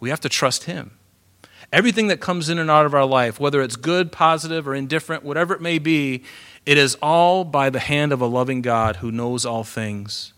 [0.00, 0.92] We have to trust Him.
[1.72, 5.22] Everything that comes in and out of our life, whether it's good, positive, or indifferent,
[5.22, 6.24] whatever it may be,
[6.66, 10.32] it is all by the hand of a loving God who knows all things.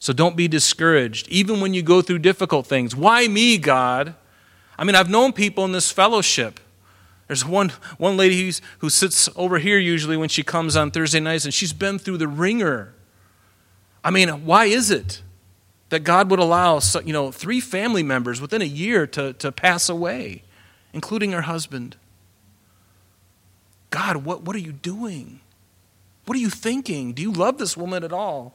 [0.00, 2.96] So don't be discouraged, even when you go through difficult things.
[2.96, 4.14] Why me, God?
[4.78, 6.60] I mean, I've known people in this fellowship.
[7.26, 11.44] There's one, one lady who sits over here usually when she comes on Thursday nights,
[11.44, 12.94] and she's been through the wringer.
[14.02, 15.22] I mean, why is it?
[15.90, 19.88] That God would allow you know, three family members within a year to, to pass
[19.88, 20.42] away,
[20.92, 21.96] including her husband.
[23.90, 25.40] God, what, what are you doing?
[26.26, 27.12] What are you thinking?
[27.14, 28.54] Do you love this woman at all?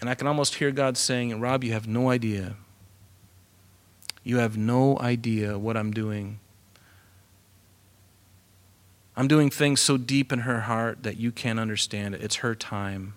[0.00, 2.54] And I can almost hear God saying, and Rob, you have no idea.
[4.22, 6.38] You have no idea what I'm doing.
[9.16, 12.22] I'm doing things so deep in her heart that you can't understand it.
[12.22, 13.14] It's her time.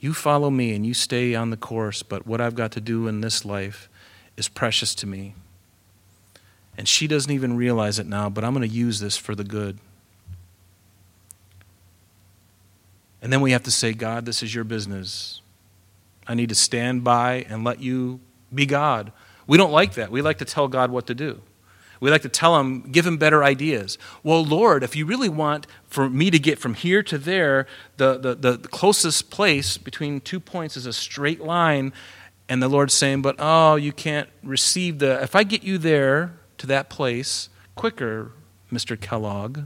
[0.00, 3.06] You follow me and you stay on the course, but what I've got to do
[3.06, 3.88] in this life
[4.36, 5.34] is precious to me.
[6.78, 9.44] And she doesn't even realize it now, but I'm going to use this for the
[9.44, 9.78] good.
[13.20, 15.42] And then we have to say, God, this is your business.
[16.26, 18.20] I need to stand by and let you
[18.54, 19.12] be God.
[19.46, 20.10] We don't like that.
[20.10, 21.42] We like to tell God what to do.
[22.00, 23.98] We like to tell him, give him better ideas.
[24.22, 27.66] Well, Lord, if you really want for me to get from here to there,
[27.98, 31.92] the, the, the closest place between two points is a straight line.
[32.48, 35.22] And the Lord's saying, but oh, you can't receive the.
[35.22, 38.32] If I get you there to that place quicker,
[38.72, 38.98] Mr.
[38.98, 39.60] Kellogg,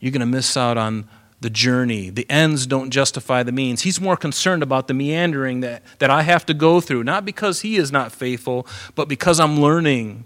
[0.00, 1.08] you're going to miss out on
[1.42, 2.08] the journey.
[2.08, 3.82] The ends don't justify the means.
[3.82, 7.60] He's more concerned about the meandering that, that I have to go through, not because
[7.60, 10.24] he is not faithful, but because I'm learning.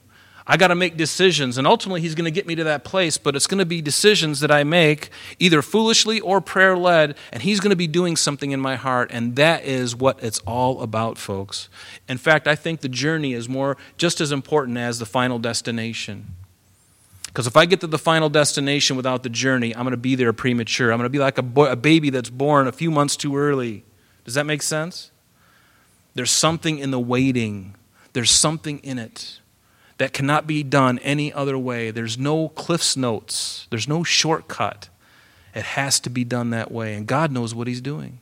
[0.49, 3.19] I got to make decisions, and ultimately, He's going to get me to that place,
[3.19, 7.43] but it's going to be decisions that I make, either foolishly or prayer led, and
[7.43, 10.83] He's going to be doing something in my heart, and that is what it's all
[10.83, 11.69] about, folks.
[12.09, 16.37] In fact, I think the journey is more just as important as the final destination.
[17.27, 20.15] Because if I get to the final destination without the journey, I'm going to be
[20.15, 20.93] there premature.
[20.93, 23.37] I'm going to be like a, boy, a baby that's born a few months too
[23.37, 23.85] early.
[24.25, 25.11] Does that make sense?
[26.15, 27.75] There's something in the waiting,
[28.13, 29.41] there's something in it
[29.99, 31.91] that cannot be done any other way.
[31.91, 34.89] There's no Cliff's Notes, there's no shortcut.
[35.55, 36.93] It has to be done that way.
[36.93, 38.21] And God knows what He's doing.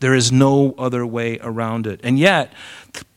[0.00, 2.00] There is no other way around it.
[2.02, 2.52] And yet,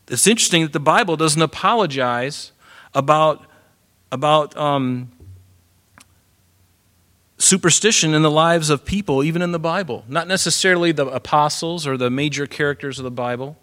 [0.08, 2.52] it's interesting that the Bible doesn't apologize
[2.94, 3.44] about,
[4.10, 5.12] about um,
[7.36, 10.04] superstition in the lives of people, even in the Bible.
[10.08, 13.58] Not necessarily the apostles or the major characters of the Bible,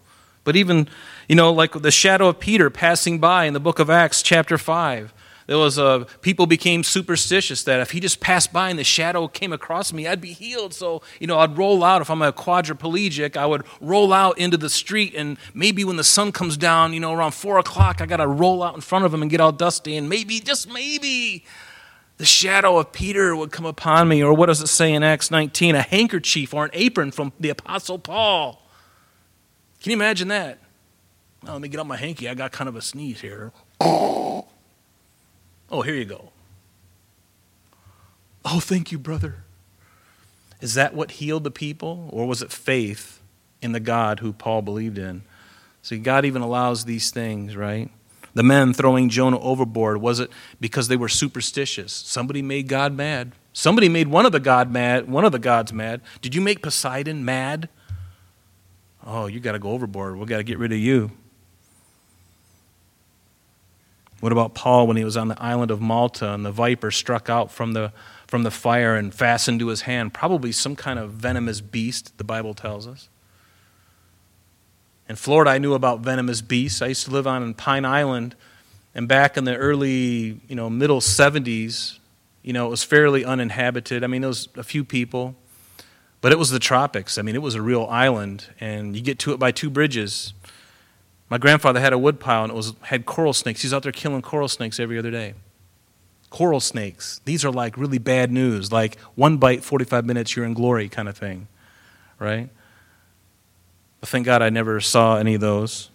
[0.48, 0.88] but even,
[1.28, 4.56] you know, like the shadow of Peter passing by in the book of Acts, chapter
[4.56, 5.12] 5.
[5.46, 9.28] There was a, people became superstitious that if he just passed by and the shadow
[9.28, 10.72] came across me, I'd be healed.
[10.72, 12.00] So, you know, I'd roll out.
[12.00, 15.14] If I'm a quadriplegic, I would roll out into the street.
[15.14, 18.26] And maybe when the sun comes down, you know, around four o'clock, I got to
[18.26, 19.98] roll out in front of him and get all dusty.
[19.98, 21.44] And maybe, just maybe,
[22.16, 24.22] the shadow of Peter would come upon me.
[24.22, 25.74] Or what does it say in Acts 19?
[25.74, 28.64] A handkerchief or an apron from the Apostle Paul.
[29.80, 30.58] Can you imagine that?
[31.46, 32.28] Oh, let me get out my hanky.
[32.28, 33.52] I got kind of a sneeze here.
[33.80, 34.46] Oh,
[35.70, 36.32] here you go.
[38.44, 39.44] Oh, thank you, brother.
[40.60, 42.08] Is that what healed the people?
[42.12, 43.20] Or was it faith
[43.62, 45.22] in the God who Paul believed in?
[45.82, 47.90] See, God even allows these things, right?
[48.34, 51.92] The men throwing Jonah overboard, was it because they were superstitious?
[51.92, 53.32] Somebody made God mad.
[53.52, 56.00] Somebody made one of the God mad, one of the gods mad.
[56.20, 57.68] Did you make Poseidon mad?
[59.10, 60.18] Oh, you got to go overboard.
[60.18, 61.10] We've got to get rid of you.
[64.20, 67.30] What about Paul when he was on the island of Malta and the viper struck
[67.30, 67.92] out from the,
[68.26, 70.12] from the fire and fastened to his hand?
[70.12, 73.08] Probably some kind of venomous beast, the Bible tells us.
[75.08, 76.82] In Florida, I knew about venomous beasts.
[76.82, 78.36] I used to live on Pine Island,
[78.94, 81.98] and back in the early, you know, middle 70s,
[82.42, 84.04] you know, it was fairly uninhabited.
[84.04, 85.34] I mean, there was a few people.
[86.20, 87.16] But it was the tropics.
[87.16, 90.34] I mean, it was a real island, and you get to it by two bridges.
[91.30, 93.62] My grandfather had a woodpile, and it was, had coral snakes.
[93.62, 95.34] He's out there killing coral snakes every other day.
[96.30, 97.20] Coral snakes.
[97.24, 101.08] These are like really bad news, like one bite, 45 minutes, you're in glory kind
[101.08, 101.46] of thing,
[102.18, 102.48] right?
[104.00, 105.90] But thank God I never saw any of those.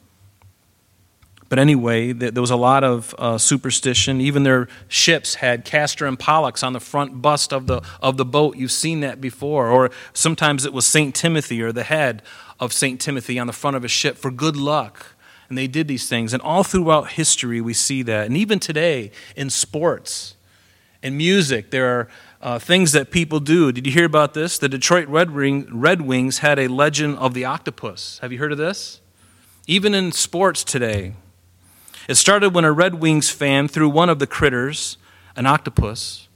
[1.53, 4.19] But anyway, there was a lot of uh, superstition.
[4.19, 8.25] Even their ships had Castor and Pollux on the front bust of the, of the
[8.25, 8.57] boat.
[8.57, 9.67] You've seen that before.
[9.69, 11.13] Or sometimes it was St.
[11.13, 12.23] Timothy or the head
[12.59, 12.99] of St.
[12.99, 15.15] Timothy on the front of a ship for good luck.
[15.47, 16.33] And they did these things.
[16.33, 18.25] And all throughout history, we see that.
[18.25, 20.33] And even today, in sports
[21.03, 22.07] and music, there are
[22.41, 23.71] uh, things that people do.
[23.71, 24.57] Did you hear about this?
[24.57, 28.17] The Detroit Red, Red Wings had a legend of the octopus.
[28.23, 29.01] Have you heard of this?
[29.67, 31.13] Even in sports today,
[32.07, 34.97] it started when a Red Wings fan threw one of the critters,
[35.35, 36.27] an octopus,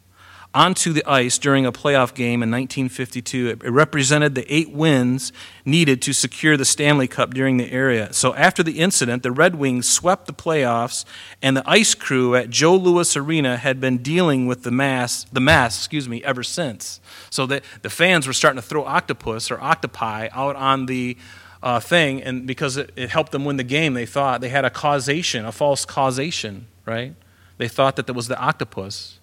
[0.54, 3.60] onto the ice during a playoff game in 1952.
[3.64, 5.32] It represented the eight wins
[5.66, 8.12] needed to secure the Stanley Cup during the area.
[8.12, 11.06] So after the incident, the Red Wings swept the playoffs,
[11.44, 15.40] and the ice crew at Joe Louis Arena had been dealing with the mass, the
[15.40, 17.00] mass, excuse me, ever since.
[17.30, 21.18] So that the fans were starting to throw octopus or octopi out on the
[21.68, 24.64] uh, thing, and because it, it helped them win the game, they thought they had
[24.64, 27.14] a causation, a false causation, right?
[27.58, 29.20] They thought that that was the octopus,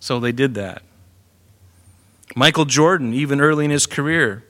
[0.00, 0.80] so they did that.
[2.34, 4.42] Michael Jordan, even early in his career,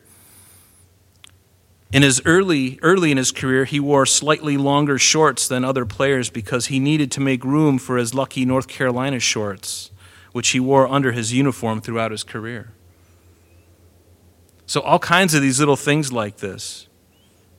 [1.92, 6.30] in his early early in his career, he wore slightly longer shorts than other players
[6.30, 9.90] because he needed to make room for his lucky North Carolina shorts,
[10.30, 12.70] which he wore under his uniform throughout his career.
[14.64, 16.86] So all kinds of these little things like this.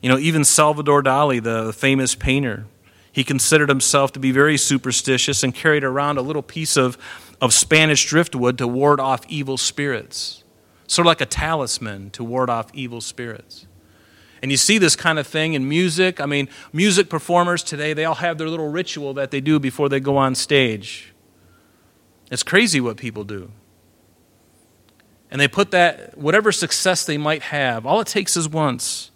[0.04, 2.66] You know, even Salvador Dali, the famous painter,
[3.10, 6.98] he considered himself to be very superstitious and carried around a little piece of,
[7.40, 10.44] of Spanish driftwood to ward off evil spirits,
[10.88, 13.66] sort of like a talisman to ward off evil spirits.
[14.42, 16.20] And you see this kind of thing in music.
[16.20, 19.88] I mean, music performers today, they all have their little ritual that they do before
[19.88, 21.14] they go on stage.
[22.30, 23.54] It's crazy what people do.
[25.32, 29.12] And they put that, whatever success they might have, all it takes is once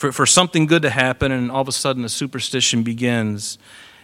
[0.00, 3.58] for, for something good to happen, and all of a sudden a superstition begins.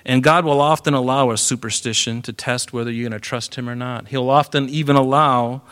[0.05, 3.67] And God will often allow a superstition to test whether you're going to trust Him
[3.67, 4.09] or not.
[4.09, 5.63] He'll often even allow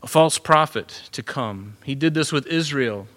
[0.00, 1.76] a false prophet to come.
[1.82, 3.08] He did this with Israel.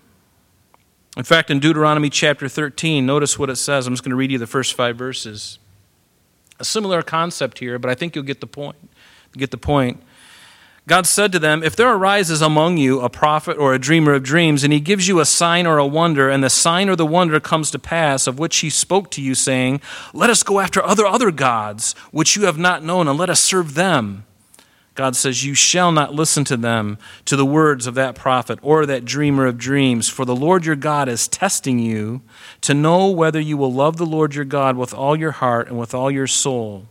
[1.15, 3.85] In fact, in Deuteronomy chapter 13, notice what it says.
[3.85, 5.59] I'm just going to read you the first five verses.
[6.59, 8.77] A similar concept here, but I think you'll get the point.
[9.33, 10.01] Get the point.
[10.91, 14.23] God said to them, If there arises among you a prophet or a dreamer of
[14.23, 17.05] dreams, and he gives you a sign or a wonder, and the sign or the
[17.05, 19.79] wonder comes to pass, of which he spoke to you, saying,
[20.13, 23.39] Let us go after other other gods, which you have not known, and let us
[23.39, 24.25] serve them.
[24.93, 28.85] God says, You shall not listen to them, to the words of that prophet or
[28.85, 32.19] that dreamer of dreams, for the Lord your God is testing you
[32.59, 35.79] to know whether you will love the Lord your God with all your heart and
[35.79, 36.90] with all your soul.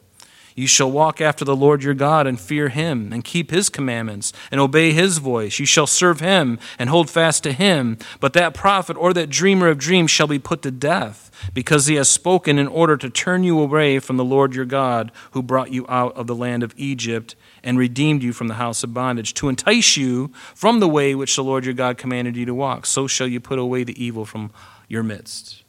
[0.55, 4.33] You shall walk after the Lord your God and fear him and keep his commandments
[4.51, 5.59] and obey his voice.
[5.59, 7.99] You shall serve him and hold fast to him.
[8.19, 11.95] But that prophet or that dreamer of dreams shall be put to death because he
[11.95, 15.73] has spoken in order to turn you away from the Lord your God who brought
[15.73, 19.35] you out of the land of Egypt and redeemed you from the house of bondage
[19.35, 22.87] to entice you from the way which the Lord your God commanded you to walk.
[22.87, 24.51] So shall you put away the evil from
[24.89, 25.63] your midst.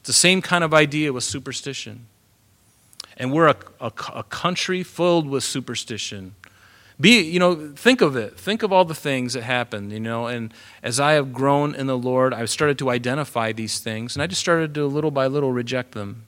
[0.00, 2.06] It's the same kind of idea with superstition
[3.20, 6.34] and we're a, a, a country filled with superstition.
[6.98, 8.40] Be, you know, think of it.
[8.40, 10.26] Think of all the things that happened, you know.
[10.26, 14.22] And as I have grown in the Lord, I've started to identify these things, and
[14.22, 16.24] I just started to little by little reject them.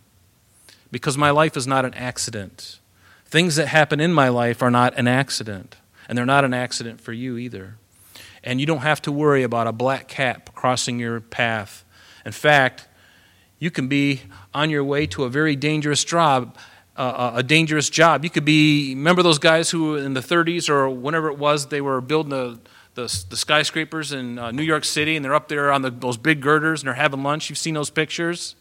[0.90, 2.78] Because my life is not an accident.
[3.24, 5.76] Things that happen in my life are not an accident,
[6.06, 7.76] and they're not an accident for you either.
[8.44, 11.84] And you don't have to worry about a black cat crossing your path.
[12.26, 12.86] In fact,
[13.58, 16.58] you can be on your way to a very dangerous job
[17.36, 18.24] a dangerous job.
[18.24, 21.80] You could be, remember those guys who in the 30s or whenever it was, they
[21.80, 22.58] were building the,
[22.94, 26.16] the, the skyscrapers in uh, New York City and they're up there on the, those
[26.16, 27.48] big girders and they're having lunch.
[27.48, 28.54] You've seen those pictures.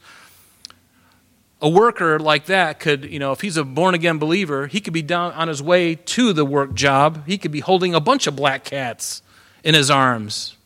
[1.62, 4.94] A worker like that could, you know, if he's a born again believer, he could
[4.94, 7.28] be down on his way to the work job.
[7.28, 9.22] He could be holding a bunch of black cats
[9.64, 10.58] in his arms.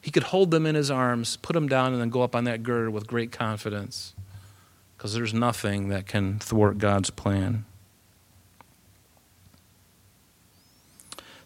[0.00, 2.44] He could hold them in his arms, put them down, and then go up on
[2.44, 4.14] that girder with great confidence
[4.98, 7.64] because there's nothing that can thwart God's plan.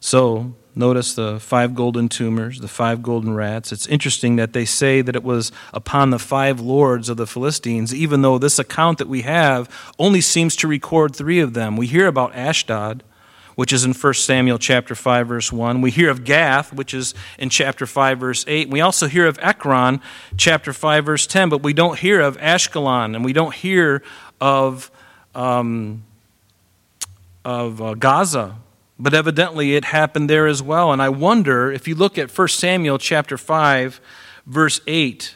[0.00, 3.70] So, notice the five golden tumors, the five golden rats.
[3.70, 7.94] It's interesting that they say that it was upon the five lords of the Philistines,
[7.94, 11.76] even though this account that we have only seems to record three of them.
[11.76, 13.04] We hear about Ashdod,
[13.54, 15.80] which is in 1 Samuel chapter 5 verse 1.
[15.80, 18.70] We hear of Gath, which is in chapter 5 verse 8.
[18.70, 20.00] We also hear of Ekron,
[20.36, 24.02] chapter 5 verse 10, but we don't hear of Ashkelon and we don't hear
[24.40, 24.90] of
[25.34, 26.04] um,
[27.44, 28.56] of uh, Gaza.
[28.98, 30.92] But evidently it happened there as well.
[30.92, 34.00] And I wonder if you look at 1 Samuel chapter 5
[34.46, 35.34] verse 8,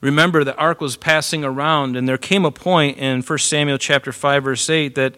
[0.00, 4.12] remember the ark was passing around and there came a point in 1 Samuel chapter
[4.12, 5.16] 5 verse 8 that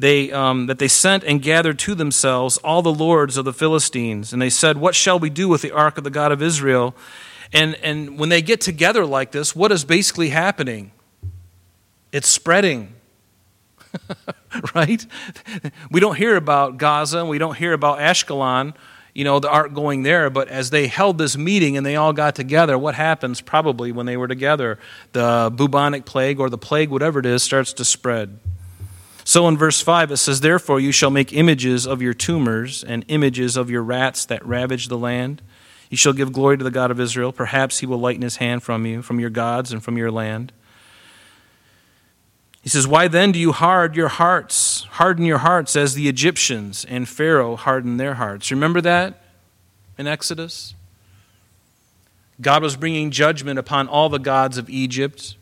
[0.00, 4.32] they, um, that they sent and gathered to themselves all the lords of the Philistines.
[4.32, 6.94] And they said, What shall we do with the ark of the God of Israel?
[7.52, 10.92] And, and when they get together like this, what is basically happening?
[12.12, 12.94] It's spreading.
[14.74, 15.04] right?
[15.90, 18.74] We don't hear about Gaza, we don't hear about Ashkelon,
[19.12, 22.14] you know, the ark going there, but as they held this meeting and they all
[22.14, 24.78] got together, what happens probably when they were together?
[25.12, 28.38] The bubonic plague or the plague, whatever it is, starts to spread.
[29.30, 33.04] So in verse 5, it says, Therefore you shall make images of your tumors and
[33.06, 35.40] images of your rats that ravage the land.
[35.88, 37.30] You shall give glory to the God of Israel.
[37.30, 40.52] Perhaps he will lighten his hand from you, from your gods, and from your land.
[42.60, 46.84] He says, Why then do you hard your hearts, harden your hearts as the Egyptians
[46.84, 48.50] and Pharaoh hardened their hearts?
[48.50, 49.22] Remember that
[49.96, 50.74] in Exodus?
[52.40, 55.36] God was bringing judgment upon all the gods of Egypt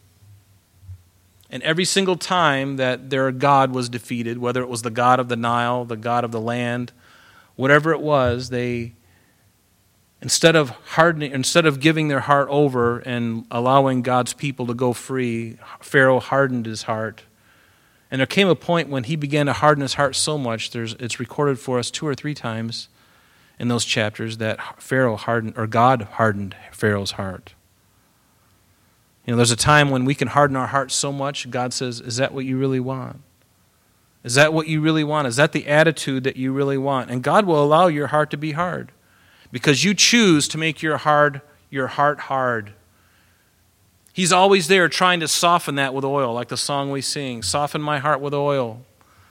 [1.50, 5.28] and every single time that their God was defeated, whether it was the God of
[5.28, 6.92] the Nile, the God of the land,
[7.56, 8.92] whatever it was, they
[10.20, 14.92] instead of hardening instead of giving their heart over and allowing God's people to go
[14.92, 17.22] free, Pharaoh hardened his heart.
[18.10, 20.94] And there came a point when he began to harden his heart so much, there's,
[20.94, 22.88] it's recorded for us two or three times
[23.58, 27.54] in those chapters that Pharaoh hardened, or God hardened Pharaoh's heart.
[29.28, 32.00] You know, there's a time when we can harden our hearts so much, God says,
[32.00, 33.20] Is that what you really want?
[34.24, 35.28] Is that what you really want?
[35.28, 37.10] Is that the attitude that you really want?
[37.10, 38.90] And God will allow your heart to be hard
[39.52, 42.72] because you choose to make your hard your heart hard.
[44.14, 47.82] He's always there trying to soften that with oil, like the song we sing, soften
[47.82, 48.80] my heart with oil.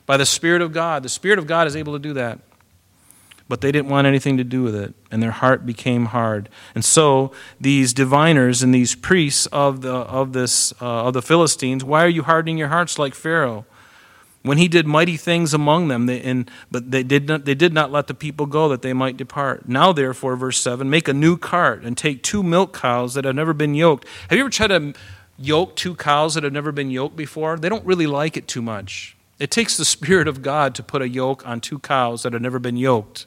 [0.06, 1.02] By the Spirit of God.
[1.02, 2.38] The Spirit of God is able to do that.
[3.50, 6.50] But they didn't want anything to do with it, and their heart became hard.
[6.76, 11.84] And so these diviners and these priests of the of this uh, of the Philistines,
[11.84, 13.66] why are you hardening your hearts like Pharaoh?
[14.48, 17.74] When he did mighty things among them, they, and, but they did, not, they did
[17.74, 19.68] not let the people go that they might depart.
[19.68, 23.36] Now, therefore, verse 7 make a new cart and take two milk cows that have
[23.36, 24.08] never been yoked.
[24.30, 24.94] Have you ever tried to
[25.38, 27.58] yoke two cows that have never been yoked before?
[27.58, 29.18] They don't really like it too much.
[29.38, 32.42] It takes the Spirit of God to put a yoke on two cows that have
[32.42, 33.26] never been yoked.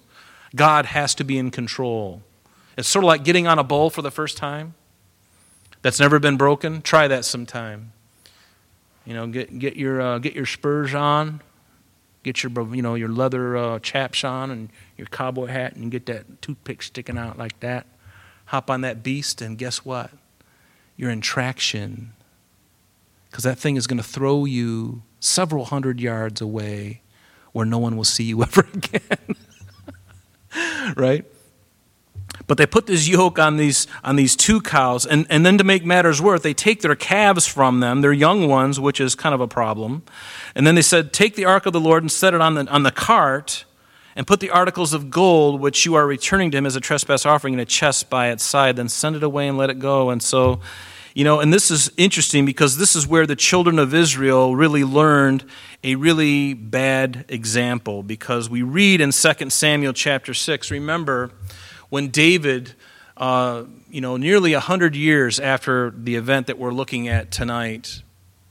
[0.55, 2.23] God has to be in control.
[2.77, 4.75] It's sort of like getting on a bull for the first time
[5.83, 6.83] that's never been broken.
[6.83, 7.93] Try that sometime.
[9.05, 11.43] You know, get get your uh, get your spurs on,
[12.23, 16.07] get your you know your leather uh, chaps on and your cowboy hat, and get
[16.07, 17.87] that toothpick sticking out like that.
[18.47, 20.11] Hop on that beast, and guess what?
[20.97, 22.13] You're in traction
[23.31, 27.01] because that thing is going to throw you several hundred yards away,
[27.53, 29.37] where no one will see you ever again.
[30.97, 31.25] right?
[32.47, 35.65] But they put this yoke on these, on these two cows, and, and then to
[35.65, 39.35] make matters worse, they take their calves from them, their young ones, which is kind
[39.35, 40.03] of a problem.
[40.55, 42.67] And then they said, Take the ark of the Lord and set it on the,
[42.69, 43.65] on the cart,
[44.17, 47.25] and put the articles of gold which you are returning to him as a trespass
[47.25, 50.11] offering in a chest by its side, then send it away and let it go.
[50.11, 50.61] And so,
[51.15, 54.85] you know, and this is interesting because this is where the children of Israel really
[54.85, 55.45] learned
[55.83, 61.31] a really bad example because we read in 2 Samuel chapter 6, remember,
[61.89, 62.75] when David,
[63.17, 68.03] uh, you know, nearly 100 years after the event that we're looking at tonight,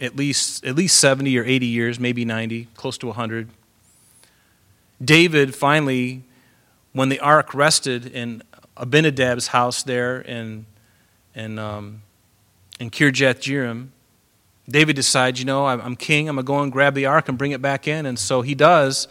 [0.01, 3.49] at least, at least 70 or 80 years, maybe 90, close to 100,
[5.01, 6.23] David finally,
[6.91, 8.43] when the ark rested in
[8.75, 10.65] Abinadab's house there in,
[11.33, 12.01] in, um,
[12.79, 13.89] in Kirjath Jearim,
[14.69, 17.37] David decides, you know, I'm king, I'm going to go and grab the ark and
[17.37, 18.05] bring it back in.
[18.05, 19.07] And so he does.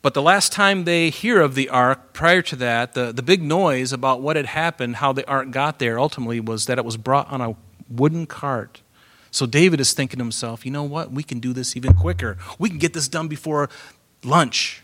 [0.00, 3.42] But the last time they hear of the ark, prior to that, the, the big
[3.42, 6.96] noise about what had happened, how the ark got there, ultimately was that it was
[6.96, 7.56] brought on a
[7.90, 8.82] wooden cart.
[9.32, 11.10] So David is thinking to himself, you know what?
[11.10, 12.38] We can do this even quicker.
[12.58, 13.68] We can get this done before
[14.22, 14.82] lunch.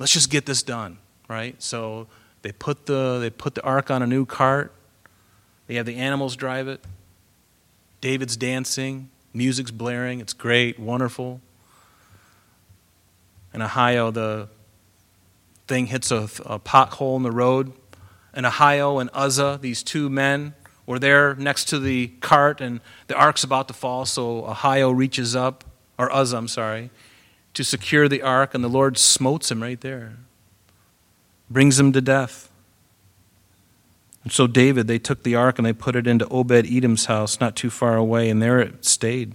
[0.00, 1.54] Let's just get this done, right?
[1.62, 2.08] So
[2.42, 4.72] they put the, they put the ark on a new cart.
[5.66, 6.84] They have the animals drive it.
[8.00, 9.10] David's dancing.
[9.32, 10.20] Music's blaring.
[10.20, 11.40] It's great, wonderful
[13.54, 14.48] in Ahio, the
[15.68, 17.72] thing hits a, a pothole in the road.
[18.36, 20.54] In Ahio and Uzzah, these two men
[20.86, 25.36] were there next to the cart, and the ark's about to fall, so Ahio reaches
[25.36, 25.64] up,
[25.96, 26.90] or Uzzah, I'm sorry,
[27.54, 30.16] to secure the ark, and the Lord smotes him right there,
[31.48, 32.50] brings him to death.
[34.24, 37.40] And so, David, they took the ark and they put it into Obed Edom's house,
[37.40, 39.34] not too far away, and there it stayed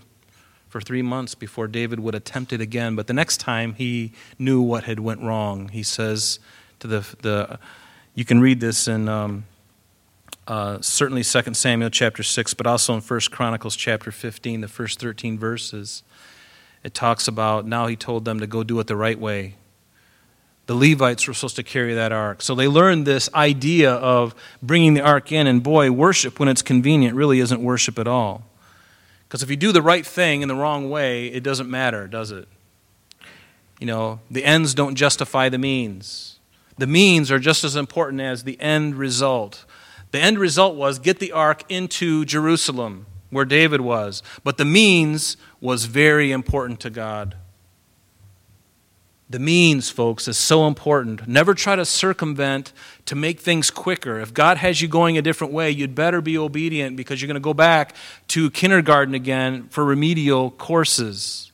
[0.67, 2.95] for three months before David would attempt it again.
[2.95, 5.69] But the next time he knew what had went wrong.
[5.69, 6.39] He says
[6.79, 7.59] to the, the
[8.15, 9.45] you can read this in um,
[10.47, 14.99] uh, certainly 2 Samuel chapter 6, but also in 1 Chronicles chapter 15, the first
[14.99, 16.03] 13 verses.
[16.83, 19.55] It talks about now he told them to go do it the right way.
[20.69, 22.43] The Levites were supposed to carry that ark.
[22.43, 26.61] So they learned this idea of bringing the ark in, and boy, worship when it's
[26.61, 28.43] convenient really isn't worship at all.
[29.23, 32.29] Because if you do the right thing in the wrong way, it doesn't matter, does
[32.29, 32.47] it?
[33.79, 36.37] You know, the ends don't justify the means.
[36.77, 39.65] The means are just as important as the end result.
[40.11, 44.21] The end result was get the ark into Jerusalem, where David was.
[44.43, 47.37] But the means was very important to God.
[49.31, 51.27] The means, folks, is so important.
[51.27, 52.73] Never try to circumvent
[53.05, 54.19] to make things quicker.
[54.19, 57.35] If God has you going a different way, you'd better be obedient because you're going
[57.35, 57.95] to go back
[58.29, 61.51] to kindergarten again for remedial courses.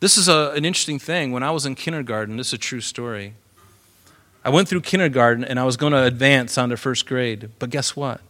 [0.00, 1.32] This is a, an interesting thing.
[1.32, 3.32] When I was in kindergarten, this is a true story.
[4.44, 7.50] I went through kindergarten and I was going to advance onto first grade.
[7.58, 8.20] But guess what?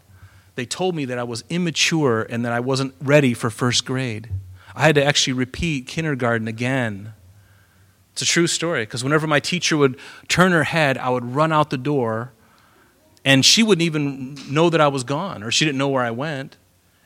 [0.55, 4.31] They told me that I was immature and that I wasn't ready for first grade.
[4.75, 7.13] I had to actually repeat kindergarten again.
[8.17, 11.53] It's a true story because whenever my teacher would turn her head, I would run
[11.53, 12.33] out the door
[13.27, 16.11] and she wouldn't even know that I was gone or she didn't know where I
[16.13, 16.57] went.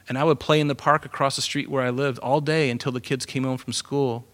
[0.09, 2.71] And I would play in the park across the street where I lived all day
[2.71, 4.25] until the kids came home from school.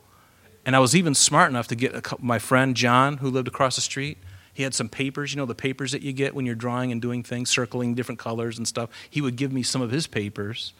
[0.66, 3.76] And I was even smart enough to get couple, my friend John, who lived across
[3.76, 4.18] the street.
[4.52, 7.00] He had some papers, you know, the papers that you get when you're drawing and
[7.00, 8.90] doing things, circling different colors and stuff.
[9.08, 10.74] He would give me some of his papers.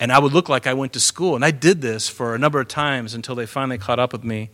[0.00, 1.36] And I would look like I went to school.
[1.36, 4.24] And I did this for a number of times until they finally caught up with
[4.24, 4.50] me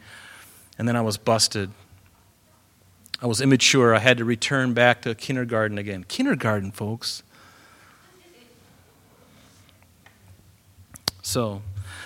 [0.79, 1.71] and then I was busted.
[3.23, 3.95] I was immature.
[3.95, 6.05] I had to return back to kindergarten again.
[6.05, 7.23] Kindergarten, folks.
[11.23, 11.63] So,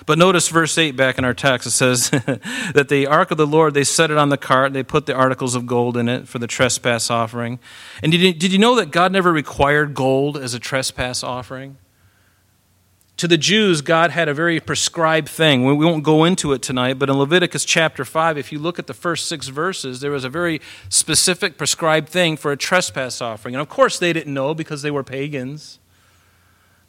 [0.07, 1.67] but notice verse 8 back in our text.
[1.67, 4.83] It says that the ark of the Lord, they set it on the cart, they
[4.83, 7.59] put the articles of gold in it for the trespass offering.
[8.03, 11.79] And did you, did you know that God never required gold as a trespass offering?
[13.19, 15.65] To the Jews, God had a very prescribed thing.
[15.65, 18.87] We won't go into it tonight, but in Leviticus chapter 5, if you look at
[18.87, 23.57] the first six verses, there was a very specific prescribed thing for a trespass offering.
[23.57, 25.81] And of course, they didn't know because they were pagans.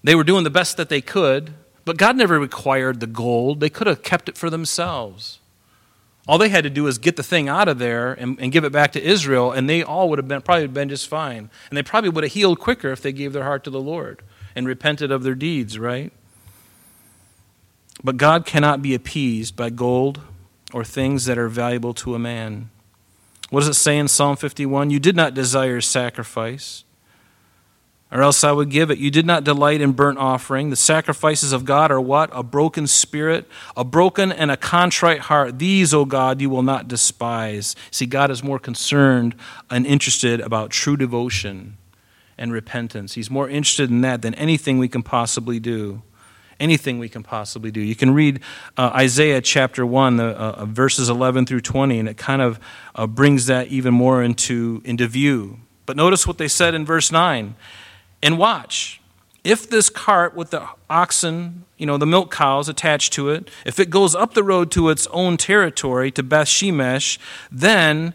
[0.03, 1.55] They were doing the best that they could.
[1.83, 5.39] But God never required the gold, they could have kept it for themselves.
[6.27, 8.63] All they had to do was get the thing out of there and, and give
[8.63, 11.49] it back to Israel, and they all would have been probably been just fine.
[11.69, 14.21] And they probably would have healed quicker if they gave their heart to the Lord
[14.55, 16.13] and repented of their deeds, right?
[18.03, 20.21] But God cannot be appeased by gold
[20.73, 22.69] or things that are valuable to a man.
[23.49, 24.89] What does it say in Psalm 51?
[24.89, 26.83] You did not desire sacrifice
[28.11, 28.97] or else I would give it.
[28.97, 30.71] You did not delight in burnt offering.
[30.71, 32.29] The sacrifices of God are what?
[32.33, 33.47] A broken spirit,
[33.77, 35.59] a broken and a contrite heart.
[35.59, 37.75] These, O God, you will not despise.
[37.91, 39.35] See, God is more concerned
[39.69, 41.77] and interested about true devotion
[42.37, 43.13] and repentance.
[43.13, 46.01] He's more interested in that than anything we can possibly do.
[46.59, 47.79] Anything we can possibly do.
[47.79, 48.41] You can read
[48.77, 52.59] uh, Isaiah chapter 1, uh, uh, verses 11 through 20, and it kind of
[52.95, 55.59] uh, brings that even more into, into view.
[55.85, 57.55] But notice what they said in verse 9
[58.21, 59.01] and watch.
[59.43, 63.79] If this cart with the oxen, you know, the milk cows attached to it, if
[63.79, 67.17] it goes up the road to its own territory, to Beth Shemesh,
[67.49, 68.13] then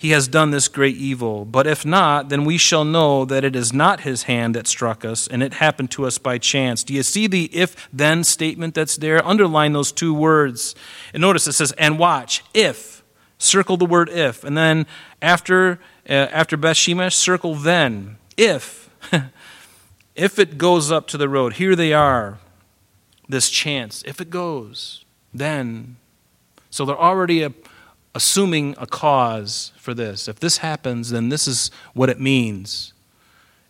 [0.00, 1.44] he has done this great evil.
[1.44, 5.04] But if not, then we shall know that it is not his hand that struck
[5.04, 6.84] us, and it happened to us by chance.
[6.84, 9.26] Do you see the if then statement that's there?
[9.26, 10.76] Underline those two words.
[11.12, 13.02] And notice it says, and watch, if.
[13.38, 14.44] Circle the word if.
[14.44, 14.86] And then
[15.20, 18.18] after, uh, after Beth Shemesh, circle then.
[18.36, 18.88] If
[20.14, 22.38] if it goes up to the road, here they are,
[23.28, 24.02] this chance.
[24.06, 25.96] If it goes, then.
[26.70, 27.52] So they're already a,
[28.18, 30.26] assuming a cause for this.
[30.26, 32.92] If this happens, then this is what it means.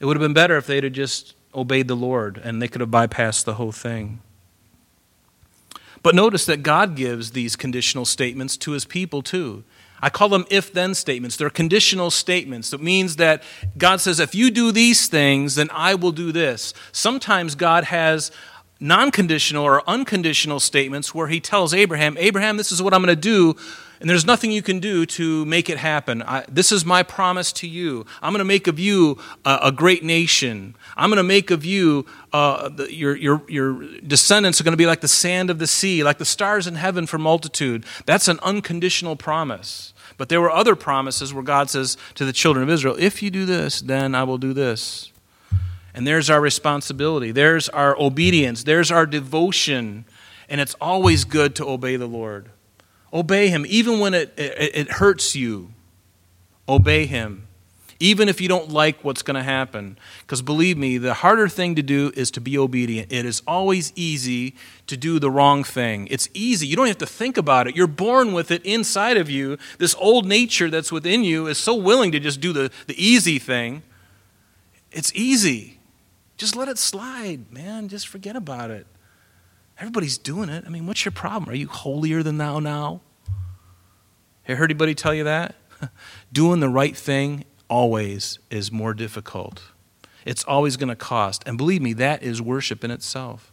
[0.01, 2.81] It would have been better if they'd have just obeyed the Lord and they could
[2.81, 4.23] have bypassed the whole thing.
[6.03, 9.65] But notice that God gives these conditional statements to his people too.
[10.01, 11.37] I call them if then statements.
[11.37, 12.73] They're conditional statements.
[12.73, 13.43] It means that
[13.77, 16.73] God says, if you do these things, then I will do this.
[16.91, 18.31] Sometimes God has
[18.81, 23.15] non conditional or unconditional statements where he tells Abraham, Abraham, this is what I'm going
[23.15, 23.57] to do,
[24.01, 26.23] and there's nothing you can do to make it happen.
[26.23, 28.07] I, this is my promise to you.
[28.23, 30.77] I'm going to make of you a, a great nation.
[30.97, 34.79] I'm going to make of you, uh, the, your, your, your descendants are going to
[34.79, 37.85] be like the sand of the sea, like the stars in heaven for multitude.
[38.07, 39.95] That's an unconditional promise.
[40.17, 43.31] But there were other promises where God says to the children of Israel, if you
[43.31, 45.13] do this, then I will do this.
[45.93, 47.33] And there's our responsibility.
[47.33, 48.63] There's our obedience.
[48.63, 50.05] There's our devotion.
[50.49, 52.51] And it's always good to obey the Lord.
[53.13, 55.73] Obey Him, even when it, it, it hurts you.
[56.69, 57.49] Obey Him,
[57.99, 59.99] even if you don't like what's going to happen.
[60.21, 63.11] Because believe me, the harder thing to do is to be obedient.
[63.11, 64.55] It is always easy
[64.87, 66.07] to do the wrong thing.
[66.11, 66.67] It's easy.
[66.67, 67.75] You don't have to think about it.
[67.75, 69.57] You're born with it inside of you.
[69.79, 73.39] This old nature that's within you is so willing to just do the, the easy
[73.39, 73.83] thing.
[74.93, 75.79] It's easy.
[76.37, 77.89] Just let it slide, man.
[77.89, 78.87] Just forget about it.
[79.79, 80.65] Everybody's doing it.
[80.67, 81.51] I mean, what's your problem?
[81.51, 83.01] Are you holier than thou now?
[84.43, 85.55] Have you heard anybody tell you that?
[86.33, 89.63] doing the right thing always is more difficult.
[90.25, 91.43] It's always going to cost.
[91.47, 93.53] And believe me, that is worship in itself.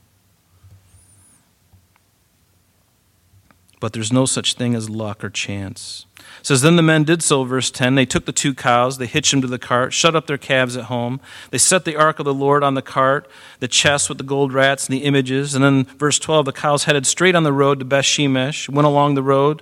[3.80, 6.06] But there's no such thing as luck or chance.
[6.40, 7.96] It says, Then the men did so, verse 10.
[7.96, 10.78] They took the two cows, they hitched them to the cart, shut up their calves
[10.78, 11.20] at home.
[11.52, 14.54] They set the ark of the Lord on the cart, the chest with the gold
[14.54, 15.56] rats and the images.
[15.56, 18.88] And then, verse 12, the cows headed straight on the road to Beth Shemesh, went
[18.88, 19.62] along the road.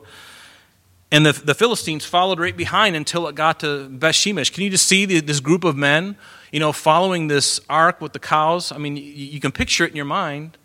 [1.11, 4.51] And the, the Philistines followed right behind until it got to Beth Shemesh.
[4.51, 6.17] Can you just see the, this group of men,
[6.51, 8.71] you know, following this ark with the cows?
[8.71, 10.57] I mean, you, you can picture it in your mind.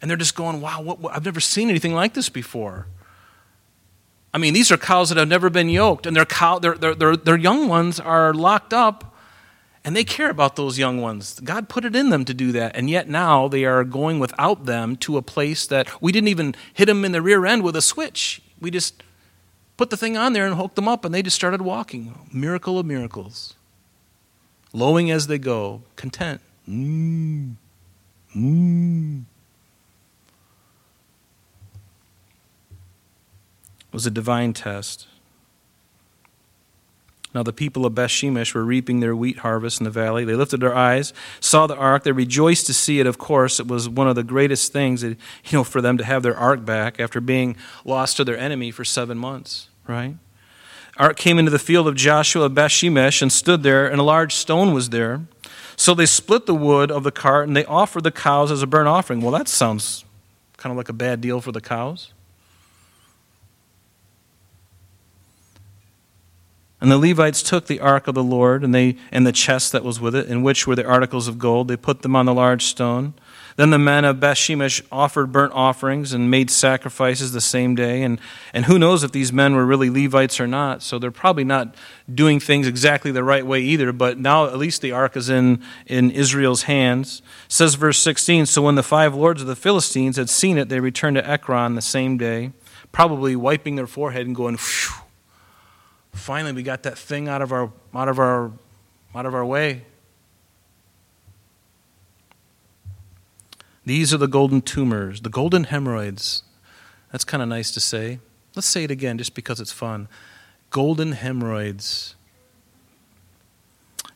[0.00, 2.86] And they're just going, wow, what, what, I've never seen anything like this before.
[4.32, 6.94] I mean, these are cows that have never been yoked, and their, cow, their, their,
[6.94, 9.16] their, their young ones are locked up,
[9.84, 11.40] and they care about those young ones.
[11.40, 14.66] God put it in them to do that, and yet now they are going without
[14.66, 17.74] them to a place that we didn't even hit them in the rear end with
[17.74, 18.42] a switch.
[18.60, 19.02] We just
[19.78, 22.14] put the thing on there and hooked them up, and they just started walking.
[22.32, 23.54] Miracle of miracles.
[24.74, 26.42] Lowing as they go, content.
[26.68, 27.54] Mmm.
[28.36, 29.24] Mmm.
[33.98, 35.08] Was a divine test.
[37.34, 40.24] Now the people of Bethshemesh were reaping their wheat harvest in the valley.
[40.24, 42.04] They lifted their eyes, saw the ark.
[42.04, 43.08] They rejoiced to see it.
[43.08, 46.04] Of course, it was one of the greatest things, that, you know, for them to
[46.04, 49.68] have their ark back after being lost to their enemy for seven months.
[49.88, 50.14] Right?
[50.96, 54.32] Ark came into the field of Joshua of Bethshemesh and stood there, and a large
[54.32, 55.22] stone was there.
[55.74, 58.66] So they split the wood of the cart and they offered the cows as a
[58.68, 59.22] burnt offering.
[59.22, 60.04] Well, that sounds
[60.56, 62.12] kind of like a bad deal for the cows.
[66.80, 69.82] And the Levites took the ark of the Lord and, they, and the chest that
[69.82, 71.66] was with it, in which were the articles of gold.
[71.66, 73.14] They put them on the large stone.
[73.56, 78.04] Then the men of Bethshemesh offered burnt offerings and made sacrifices the same day.
[78.04, 78.20] And,
[78.52, 80.80] and who knows if these men were really Levites or not.
[80.80, 81.74] So they're probably not
[82.12, 83.92] doing things exactly the right way either.
[83.92, 87.22] But now at least the ark is in, in Israel's hands.
[87.46, 90.68] It says verse 16 So when the five lords of the Philistines had seen it,
[90.68, 92.52] they returned to Ekron the same day,
[92.92, 94.97] probably wiping their forehead and going, Phew
[96.18, 98.52] finally we got that thing out of our out of our
[99.14, 99.82] out of our way.
[103.84, 106.42] These are the golden tumors, the golden hemorrhoids.
[107.10, 108.20] That's kind of nice to say.
[108.54, 110.08] Let's say it again just because it's fun.
[110.68, 112.14] Golden hemorrhoids.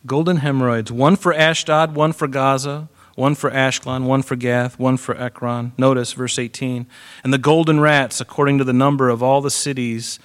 [0.05, 0.93] Golden hemorrhoids.
[0.93, 5.73] One for Ashdod, one for Gaza, one for Ashkelon, one for Gath, one for Ekron.
[5.79, 6.87] Notice verse 18.
[7.25, 10.19] And the golden rats, according to the number of all the cities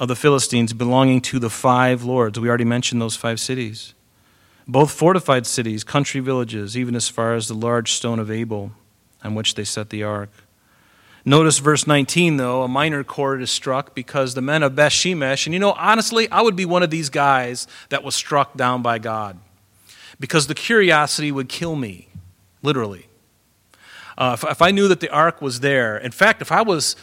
[0.00, 2.40] of the Philistines belonging to the five lords.
[2.40, 3.94] We already mentioned those five cities.
[4.66, 8.72] Both fortified cities, country villages, even as far as the large stone of Abel
[9.22, 10.30] on which they set the ark.
[11.22, 15.52] Notice verse 19, though, a minor chord is struck because the men of Bethshemesh, and
[15.52, 18.98] you know, honestly, I would be one of these guys that was struck down by
[18.98, 19.38] God
[20.18, 22.08] because the curiosity would kill me,
[22.62, 23.06] literally.
[24.16, 26.96] Uh, if, if I knew that the ark was there, in fact, if I was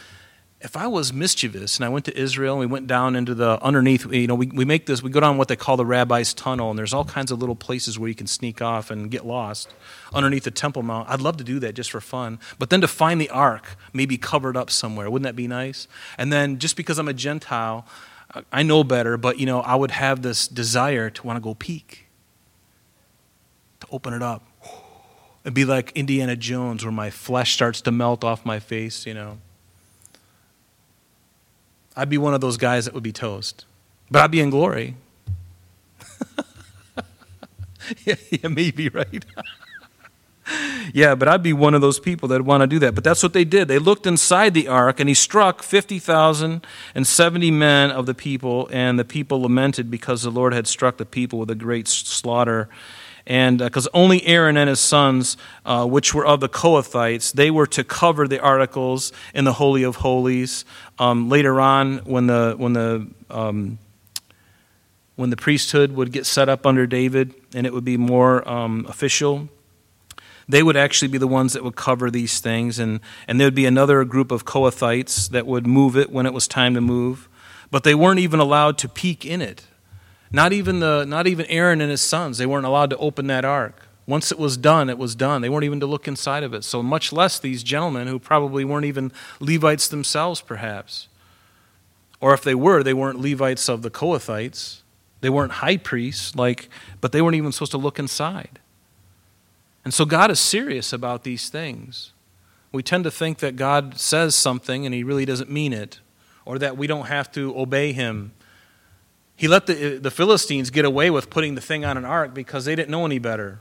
[0.60, 3.62] if I was mischievous and I went to Israel and we went down into the
[3.62, 6.34] underneath, you know, we, we make this, we go down what they call the rabbi's
[6.34, 9.24] tunnel, and there's all kinds of little places where you can sneak off and get
[9.24, 9.72] lost
[10.12, 11.08] underneath the Temple Mount.
[11.08, 12.40] I'd love to do that just for fun.
[12.58, 15.86] But then to find the ark, maybe covered up somewhere, wouldn't that be nice?
[16.16, 17.86] And then just because I'm a Gentile,
[18.50, 21.54] I know better, but, you know, I would have this desire to want to go
[21.54, 22.06] peek,
[23.80, 24.44] to open it up.
[25.44, 29.14] It'd be like Indiana Jones where my flesh starts to melt off my face, you
[29.14, 29.38] know
[31.98, 33.64] I'd be one of those guys that would be toast.
[34.08, 34.94] But I'd be in glory.
[38.04, 39.24] yeah, yeah, maybe, right?
[40.94, 42.94] yeah, but I'd be one of those people that want to do that.
[42.94, 43.66] But that's what they did.
[43.66, 49.04] They looked inside the ark, and he struck 50,070 men of the people, and the
[49.04, 52.68] people lamented because the Lord had struck the people with a great slaughter
[53.26, 57.50] and because uh, only Aaron and his sons, uh, which were of the Kohathites, they
[57.50, 60.64] were to cover the articles in the Holy of Holies.
[60.98, 63.78] Um, later on, when the when the um,
[65.16, 68.86] when the priesthood would get set up under David and it would be more um,
[68.88, 69.48] official,
[70.48, 73.54] they would actually be the ones that would cover these things, and and there would
[73.54, 77.28] be another group of Kohathites that would move it when it was time to move,
[77.70, 79.67] but they weren't even allowed to peek in it.
[80.30, 83.44] Not even, the, not even Aaron and his sons, they weren't allowed to open that
[83.44, 83.86] ark.
[84.06, 85.42] Once it was done, it was done.
[85.42, 86.64] They weren't even to look inside of it.
[86.64, 91.08] So much less these gentlemen who probably weren't even Levites themselves, perhaps.
[92.20, 94.80] Or if they were, they weren't Levites of the Kohathites.
[95.20, 96.68] They weren't high priests, like,
[97.00, 98.60] but they weren't even supposed to look inside.
[99.84, 102.12] And so God is serious about these things.
[102.72, 106.00] We tend to think that God says something and he really doesn't mean it,
[106.44, 108.32] or that we don't have to obey him
[109.38, 112.64] he let the, the Philistines get away with putting the thing on an ark because
[112.64, 113.60] they didn't know any better.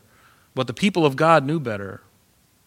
[0.56, 2.02] But the people of God knew better.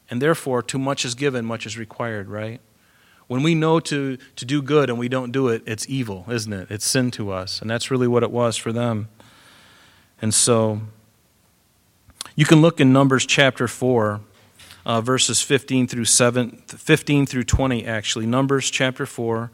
[0.09, 2.61] And therefore, too much is given, much is required, right?
[3.27, 6.53] When we know to, to do good and we don't do it, it's evil, isn't
[6.53, 6.71] it?
[6.71, 7.61] It's sin to us.
[7.61, 9.09] And that's really what it was for them.
[10.23, 10.83] And so,
[12.37, 14.21] you can look in Numbers chapter 4,
[14.87, 18.27] uh, verses 15 through 7, 15 through 20, actually.
[18.27, 19.51] Numbers chapter 4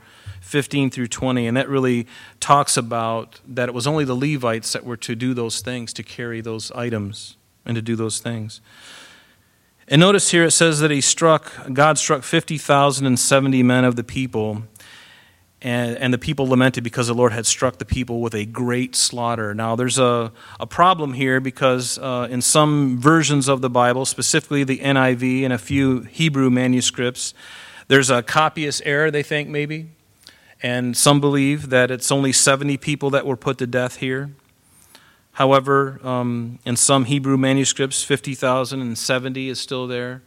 [0.47, 2.07] 15 through 20, and that really
[2.39, 6.05] talks about that it was only the Levites that were to do those things, to
[6.05, 8.61] carry those items and to do those things.
[9.89, 14.63] And notice here it says that he struck, God struck 50,070 men of the people,
[15.63, 18.95] and, and the people lamented because the Lord had struck the people with a great
[18.95, 19.53] slaughter.
[19.53, 24.63] Now, there's a, a problem here because uh, in some versions of the Bible, specifically
[24.63, 27.35] the NIV and a few Hebrew manuscripts,
[27.89, 29.89] there's a copyist error, they think, maybe.
[30.63, 34.31] And some believe that it's only 70 people that were put to death here.
[35.33, 40.23] However, um, in some Hebrew manuscripts, 50,070 is still there.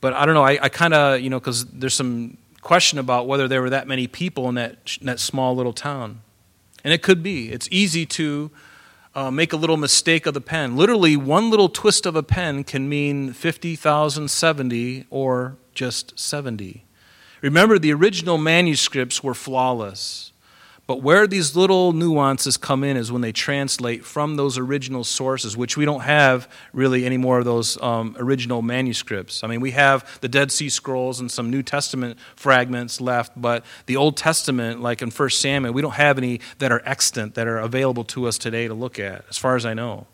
[0.00, 3.28] But I don't know, I, I kind of, you know, because there's some question about
[3.28, 6.22] whether there were that many people in that, in that small little town.
[6.82, 7.50] And it could be.
[7.52, 8.50] It's easy to
[9.14, 10.76] uh, make a little mistake of the pen.
[10.76, 16.85] Literally, one little twist of a pen can mean 50,000, 70, or just 70.
[17.42, 20.32] Remember, the original manuscripts were flawless.
[20.86, 25.56] But where these little nuances come in is when they translate from those original sources,
[25.56, 29.42] which we don't have really any more of those um, original manuscripts.
[29.42, 33.64] I mean, we have the Dead Sea Scrolls and some New Testament fragments left, but
[33.86, 37.48] the Old Testament, like in 1 Samuel, we don't have any that are extant, that
[37.48, 40.06] are available to us today to look at, as far as I know.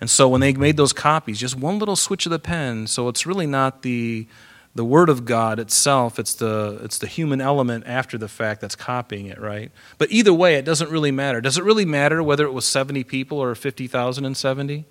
[0.00, 3.08] And so when they made those copies, just one little switch of the pen, so
[3.08, 4.26] it's really not the
[4.74, 8.74] the word of God itself, it's the, it's the human element after the fact that's
[8.74, 9.70] copying it, right?
[9.98, 11.40] But either way, it doesn't really matter.
[11.40, 14.74] Does it really matter whether it was 70 people or 50,070?
[14.78, 14.86] It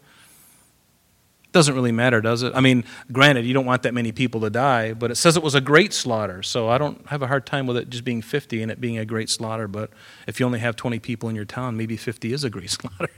[1.52, 2.54] doesn't really matter, does it?
[2.56, 5.44] I mean, granted, you don't want that many people to die, but it says it
[5.44, 8.22] was a great slaughter, so I don't have a hard time with it just being
[8.22, 9.68] 50 and it being a great slaughter.
[9.68, 9.90] But
[10.28, 13.10] if you only have 20 people in your town, maybe 50 is a great slaughter.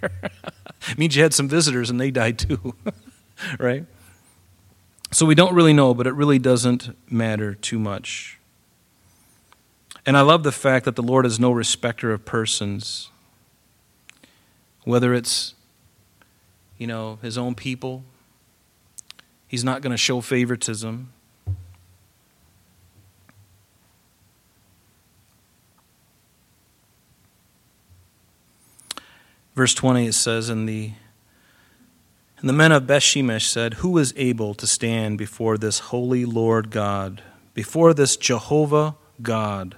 [0.90, 2.74] it means you had some visitors and they died too,
[3.60, 3.86] right?
[5.14, 8.40] So we don't really know, but it really doesn't matter too much.
[10.08, 13.12] And I love the fact that the Lord is no respecter of persons.
[14.86, 15.54] Whether it's,
[16.80, 18.04] you know, his own people,
[19.48, 21.14] he's not going to show favoritism.
[29.56, 30.94] Verse 20 it says, In the
[32.44, 36.72] and the men of Bethshemesh said, Who is able to stand before this holy Lord
[36.72, 37.24] God,
[37.54, 39.78] before this Jehovah God?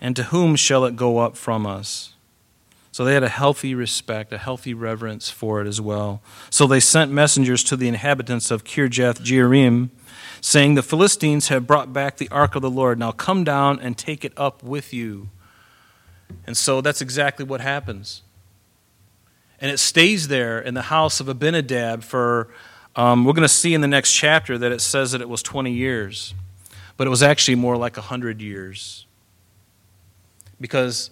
[0.00, 2.14] And to whom shall it go up from us?
[2.92, 6.22] So they had a healthy respect, a healthy reverence for it as well.
[6.48, 9.90] So they sent messengers to the inhabitants of Kirjath Jearim,
[10.40, 13.00] saying, The Philistines have brought back the ark of the Lord.
[13.00, 15.30] Now come down and take it up with you.
[16.46, 18.22] And so that's exactly what happens
[19.60, 22.48] and it stays there in the house of Abinadab for,
[22.94, 25.42] um, we're going to see in the next chapter that it says that it was
[25.42, 26.34] 20 years,
[26.96, 29.06] but it was actually more like 100 years.
[30.60, 31.10] Because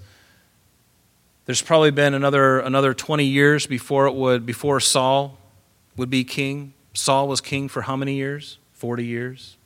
[1.46, 5.38] there's probably been another, another 20 years before it would, before Saul
[5.96, 6.72] would be king.
[6.94, 8.58] Saul was king for how many years?
[8.74, 9.56] 40 years.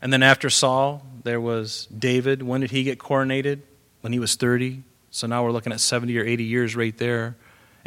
[0.00, 2.42] And then after Saul, there was David.
[2.42, 3.60] When did he get coronated?
[4.00, 4.82] When he was 30.
[5.10, 7.36] So now we're looking at 70 or 80 years right there.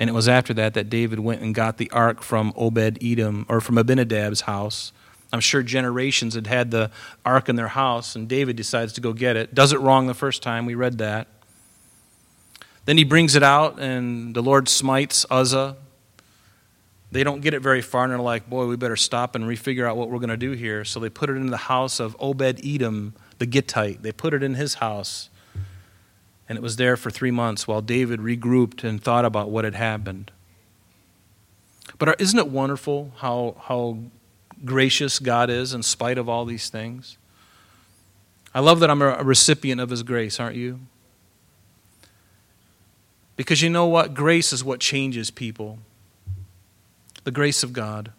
[0.01, 3.45] And it was after that that David went and got the ark from Obed Edom,
[3.47, 4.93] or from Abinadab's house.
[5.31, 6.89] I'm sure generations had had the
[7.23, 9.53] ark in their house, and David decides to go get it.
[9.53, 10.65] Does it wrong the first time.
[10.65, 11.27] We read that.
[12.85, 15.77] Then he brings it out, and the Lord smites Uzzah.
[17.11, 19.87] They don't get it very far, and they're like, boy, we better stop and refigure
[19.87, 20.83] out what we're going to do here.
[20.83, 24.01] So they put it in the house of Obed Edom, the Gittite.
[24.01, 25.29] They put it in his house.
[26.51, 29.73] And it was there for three months while David regrouped and thought about what had
[29.73, 30.31] happened.
[31.97, 33.99] But isn't it wonderful how, how
[34.65, 37.17] gracious God is in spite of all these things?
[38.53, 40.81] I love that I'm a recipient of His grace, aren't you?
[43.37, 44.13] Because you know what?
[44.13, 45.79] Grace is what changes people.
[47.23, 48.11] The grace of God.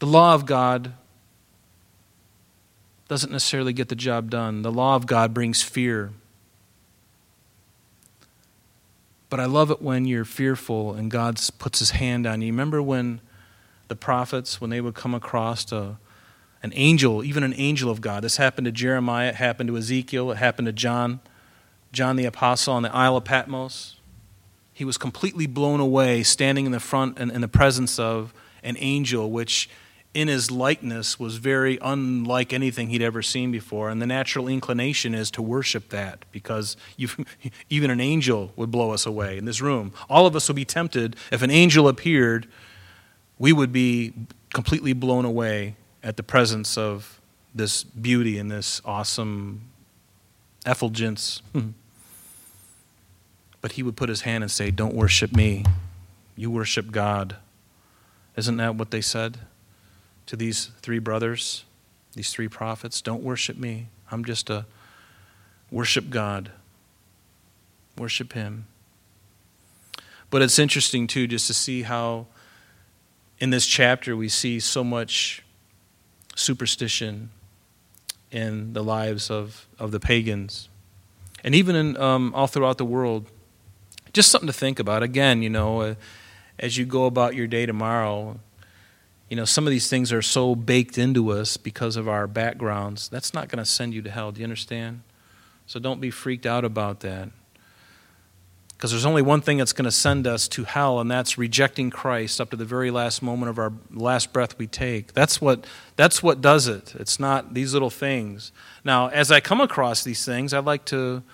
[0.00, 0.92] The law of God
[3.08, 4.60] doesn't necessarily get the job done.
[4.60, 6.12] The law of God brings fear.
[9.34, 12.52] But I love it when you're fearful and God puts his hand on you.
[12.52, 13.20] Remember when
[13.88, 15.98] the prophets, when they would come across a,
[16.62, 18.22] an angel, even an angel of God.
[18.22, 21.18] This happened to Jeremiah, it happened to Ezekiel, it happened to John,
[21.90, 23.96] John the Apostle on the Isle of Patmos.
[24.72, 28.32] He was completely blown away standing in the front and in the presence of
[28.62, 29.68] an angel, which
[30.14, 33.90] in his likeness was very unlike anything he'd ever seen before.
[33.90, 36.76] And the natural inclination is to worship that because
[37.68, 39.92] even an angel would blow us away in this room.
[40.08, 41.16] All of us would be tempted.
[41.32, 42.46] If an angel appeared,
[43.38, 44.14] we would be
[44.54, 47.20] completely blown away at the presence of
[47.52, 49.62] this beauty and this awesome
[50.64, 51.42] effulgence.
[51.54, 51.70] Mm-hmm.
[53.60, 55.64] but he would put his hand and say, Don't worship me,
[56.36, 57.36] you worship God.
[58.36, 59.38] Isn't that what they said?
[60.26, 61.64] To these three brothers,
[62.14, 63.88] these three prophets don't worship me.
[64.10, 64.66] I'm just a
[65.70, 66.50] worship God.
[67.98, 68.66] Worship Him.
[70.30, 72.26] But it's interesting, too, just to see how
[73.38, 75.42] in this chapter we see so much
[76.34, 77.30] superstition
[78.30, 80.68] in the lives of, of the pagans.
[81.44, 83.26] And even in, um, all throughout the world.
[84.12, 85.02] Just something to think about.
[85.02, 85.94] Again, you know, uh,
[86.58, 88.38] as you go about your day tomorrow,
[89.34, 93.08] you know, some of these things are so baked into us because of our backgrounds.
[93.08, 94.30] That's not going to send you to hell.
[94.30, 95.02] Do you understand?
[95.66, 97.30] So don't be freaked out about that.
[98.68, 101.90] Because there's only one thing that's going to send us to hell, and that's rejecting
[101.90, 105.14] Christ up to the very last moment of our last breath we take.
[105.14, 105.66] That's what,
[105.96, 106.94] that's what does it.
[106.94, 108.52] It's not these little things.
[108.84, 111.24] Now, as I come across these things, I'd like to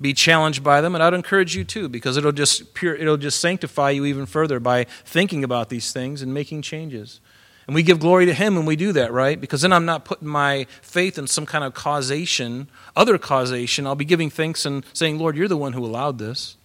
[0.00, 3.40] be challenged by them, and I'd encourage you too, because it'll just, pure, it'll just
[3.40, 7.20] sanctify you even further by thinking about these things and making changes.
[7.68, 9.38] And we give glory to Him when we do that, right?
[9.38, 13.86] Because then I'm not putting my faith in some kind of causation, other causation.
[13.86, 16.56] I'll be giving thanks and saying, Lord, you're the one who allowed this.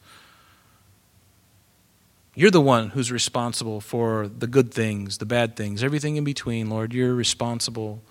[2.36, 6.70] You're the one who's responsible for the good things, the bad things, everything in between,
[6.70, 6.94] Lord.
[6.94, 8.02] You're responsible.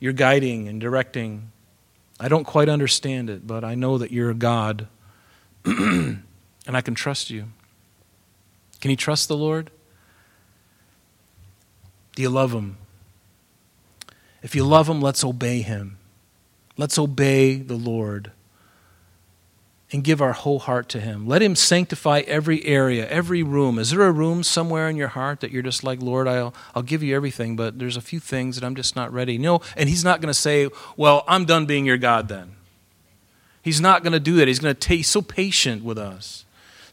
[0.00, 1.52] You're guiding and directing.
[2.18, 4.88] I don't quite understand it, but I know that you're a God,
[5.64, 6.24] and
[6.66, 7.46] I can trust you.
[8.80, 9.70] Can you trust the Lord?
[12.14, 12.76] Do you love him?
[14.42, 15.98] If you love him, let's obey him.
[16.76, 18.32] Let's obey the Lord
[19.92, 21.26] and give our whole heart to him.
[21.26, 23.78] Let him sanctify every area, every room.
[23.78, 26.82] Is there a room somewhere in your heart that you're just like, Lord, I'll, I'll
[26.82, 29.36] give you everything, but there's a few things that I'm just not ready?
[29.36, 32.56] No, and he's not going to say, Well, I'm done being your God then.
[33.60, 34.48] He's not going to do that.
[34.48, 36.41] He's going to take so patient with us.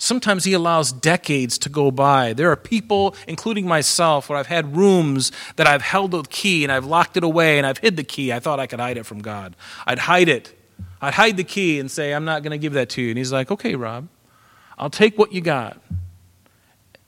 [0.02, 2.32] Sometimes he allows decades to go by.
[2.32, 6.72] There are people, including myself, where I've had rooms that I've held the key and
[6.72, 8.32] I've locked it away and I've hid the key.
[8.32, 9.58] I thought I could hide it from God.
[9.86, 10.58] I'd hide it.
[11.02, 13.10] I'd hide the key and say, I'm not going to give that to you.
[13.10, 14.08] And he's like, okay, Rob,
[14.78, 15.82] I'll take what you got.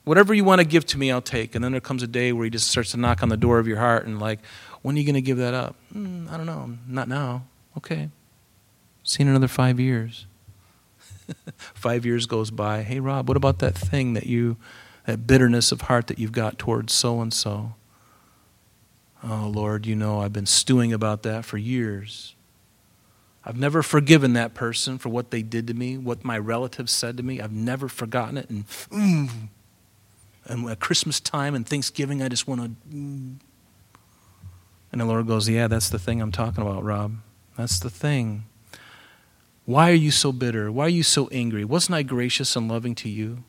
[0.04, 1.56] Whatever you want to give to me, I'll take.
[1.56, 3.58] And then there comes a day where he just starts to knock on the door
[3.58, 4.40] of your heart and, like,
[4.82, 5.76] when are you going to give that up?
[5.96, 6.78] Mm, I don't know.
[6.88, 7.46] Not now.
[7.78, 8.10] Okay.
[9.04, 10.26] See in another five years.
[11.58, 12.84] Five years goes by.
[12.84, 14.58] Hey, Rob, what about that thing that you,
[15.06, 17.74] that bitterness of heart that you've got towards so and so?
[19.24, 22.36] Oh, Lord, you know I've been stewing about that for years.
[23.44, 27.18] I've never forgiven that person for what they did to me, what my relatives said
[27.18, 27.42] to me.
[27.42, 28.50] I've never forgotten it.
[28.50, 29.30] And, mm,
[30.46, 32.96] and at Christmas time and Thanksgiving, I just want to.
[32.96, 33.36] Mm.
[34.92, 37.18] And the Lord goes, Yeah, that's the thing I'm talking about, Rob.
[37.58, 38.46] That's the thing.
[39.72, 40.70] Why are you so bitter?
[40.70, 41.64] Why are you so angry?
[41.64, 43.46] Wasn't I gracious and loving to you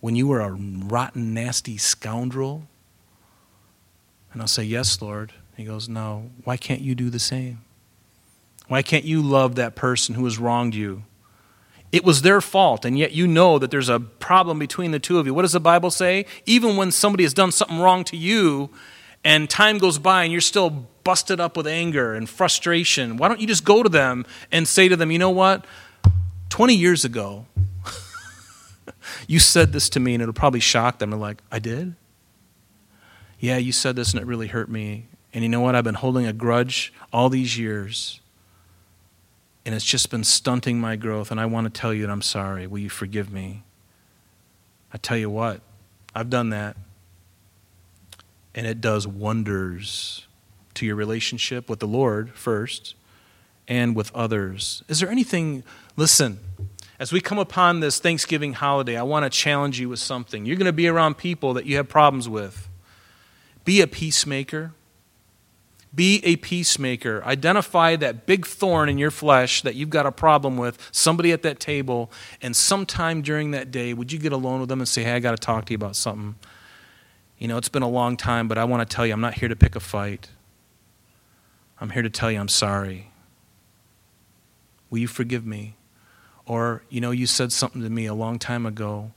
[0.00, 2.66] when you were a rotten, nasty scoundrel?
[4.32, 5.32] And I'll say, Yes, Lord.
[5.56, 6.32] He goes, No.
[6.42, 7.60] Why can't you do the same?
[8.66, 11.04] Why can't you love that person who has wronged you?
[11.92, 15.20] It was their fault, and yet you know that there's a problem between the two
[15.20, 15.34] of you.
[15.34, 16.26] What does the Bible say?
[16.44, 18.70] Even when somebody has done something wrong to you,
[19.24, 20.70] and time goes by and you're still
[21.04, 24.88] busted up with anger and frustration, why don't you just go to them and say
[24.88, 25.64] to them, you know what?
[26.50, 27.46] 20 years ago,
[29.26, 31.10] you said this to me, and it'll probably shock them.
[31.10, 31.94] They're like, I did?
[33.40, 35.06] Yeah, you said this, and it really hurt me.
[35.32, 35.74] And you know what?
[35.74, 38.20] I've been holding a grudge all these years,
[39.64, 42.22] and it's just been stunting my growth, and I want to tell you that I'm
[42.22, 42.66] sorry.
[42.66, 43.62] Will you forgive me?
[44.92, 45.62] I tell you what,
[46.14, 46.76] I've done that,
[48.54, 50.26] and it does wonders
[50.74, 52.94] to your relationship with the Lord first
[53.68, 54.82] and with others.
[54.88, 55.64] Is there anything,
[55.96, 56.38] listen,
[56.98, 60.46] as we come upon this Thanksgiving holiday, I want to challenge you with something.
[60.46, 62.68] You're going to be around people that you have problems with.
[63.64, 64.72] Be a peacemaker.
[65.94, 67.22] Be a peacemaker.
[67.24, 71.42] Identify that big thorn in your flesh that you've got a problem with, somebody at
[71.42, 75.02] that table, and sometime during that day, would you get alone with them and say,
[75.02, 76.36] Hey, I got to talk to you about something?
[77.42, 79.34] You know, it's been a long time, but I want to tell you, I'm not
[79.34, 80.28] here to pick a fight.
[81.80, 83.10] I'm here to tell you I'm sorry.
[84.90, 85.74] Will you forgive me?
[86.46, 89.10] Or, you know, you said something to me a long time ago,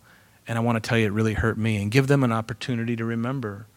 [0.48, 1.80] and I want to tell you it really hurt me.
[1.80, 3.68] And give them an opportunity to remember.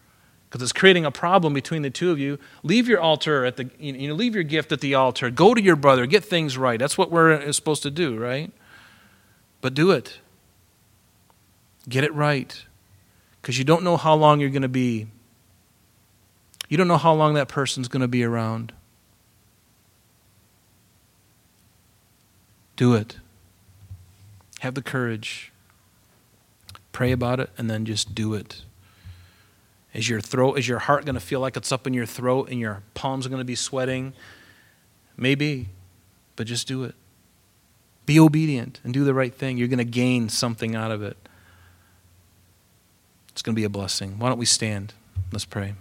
[0.49, 2.39] Because it's creating a problem between the two of you.
[2.63, 5.29] Leave your altar at the, you know, leave your gift at the altar.
[5.29, 6.07] Go to your brother.
[6.07, 6.79] Get things right.
[6.79, 8.51] That's what we're uh, supposed to do, right?
[9.61, 10.17] But do it.
[11.87, 12.65] Get it right.
[13.41, 15.07] Because you don't know how long you're going to be.
[16.67, 18.73] You don't know how long that person's going to be around.
[22.75, 23.17] Do it.
[24.59, 25.51] Have the courage.
[26.91, 28.61] Pray about it and then just do it.
[29.93, 32.49] Is your throat, is your heart going to feel like it's up in your throat
[32.49, 34.13] and your palms are going to be sweating?
[35.17, 35.69] Maybe,
[36.35, 36.95] but just do it.
[38.05, 39.57] Be obedient and do the right thing.
[39.57, 41.17] You're going to gain something out of it.
[43.39, 44.19] It's going to be a blessing.
[44.19, 44.93] Why don't we stand?
[45.31, 45.75] Let's pray.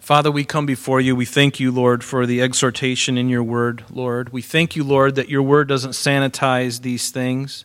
[0.00, 1.14] Father, we come before you.
[1.14, 4.32] We thank you, Lord, for the exhortation in your word, Lord.
[4.32, 7.64] We thank you, Lord, that your word doesn't sanitize these things.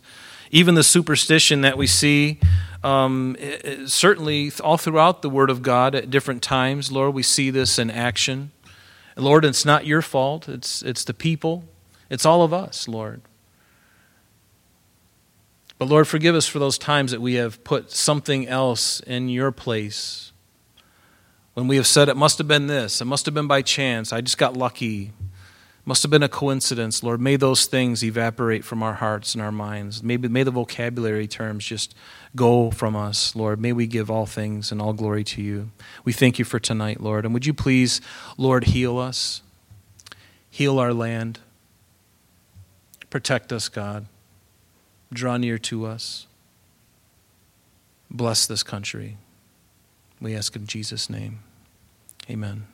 [0.51, 2.39] Even the superstition that we see,
[2.83, 3.35] um,
[3.87, 7.89] certainly all throughout the word of God at different times, Lord, we see this in
[7.89, 8.51] action.
[9.15, 11.63] Lord, it's not your fault, it's, it's the people,
[12.07, 13.23] it's all of us, Lord.
[15.77, 19.51] But Lord, forgive us for those times that we have put something else in your
[19.51, 20.31] place.
[21.53, 24.11] When we have said it must have been this, it must have been by chance,
[24.11, 25.05] I just got lucky.
[25.05, 25.11] it
[25.85, 27.21] Must have been a coincidence, Lord.
[27.21, 30.01] May those things evaporate from our hearts and our minds.
[30.01, 31.95] Maybe may the vocabulary terms just
[32.35, 33.59] go from us, Lord.
[33.59, 35.71] May we give all things and all glory to you.
[36.05, 37.23] We thank you for tonight, Lord.
[37.25, 38.01] And would you please,
[38.35, 39.41] Lord, heal us,
[40.49, 41.39] heal our land,
[43.09, 44.07] protect us, God,
[45.11, 46.27] draw near to us,
[48.09, 49.17] bless this country.
[50.19, 51.39] We ask in Jesus' name.
[52.29, 52.67] Amen.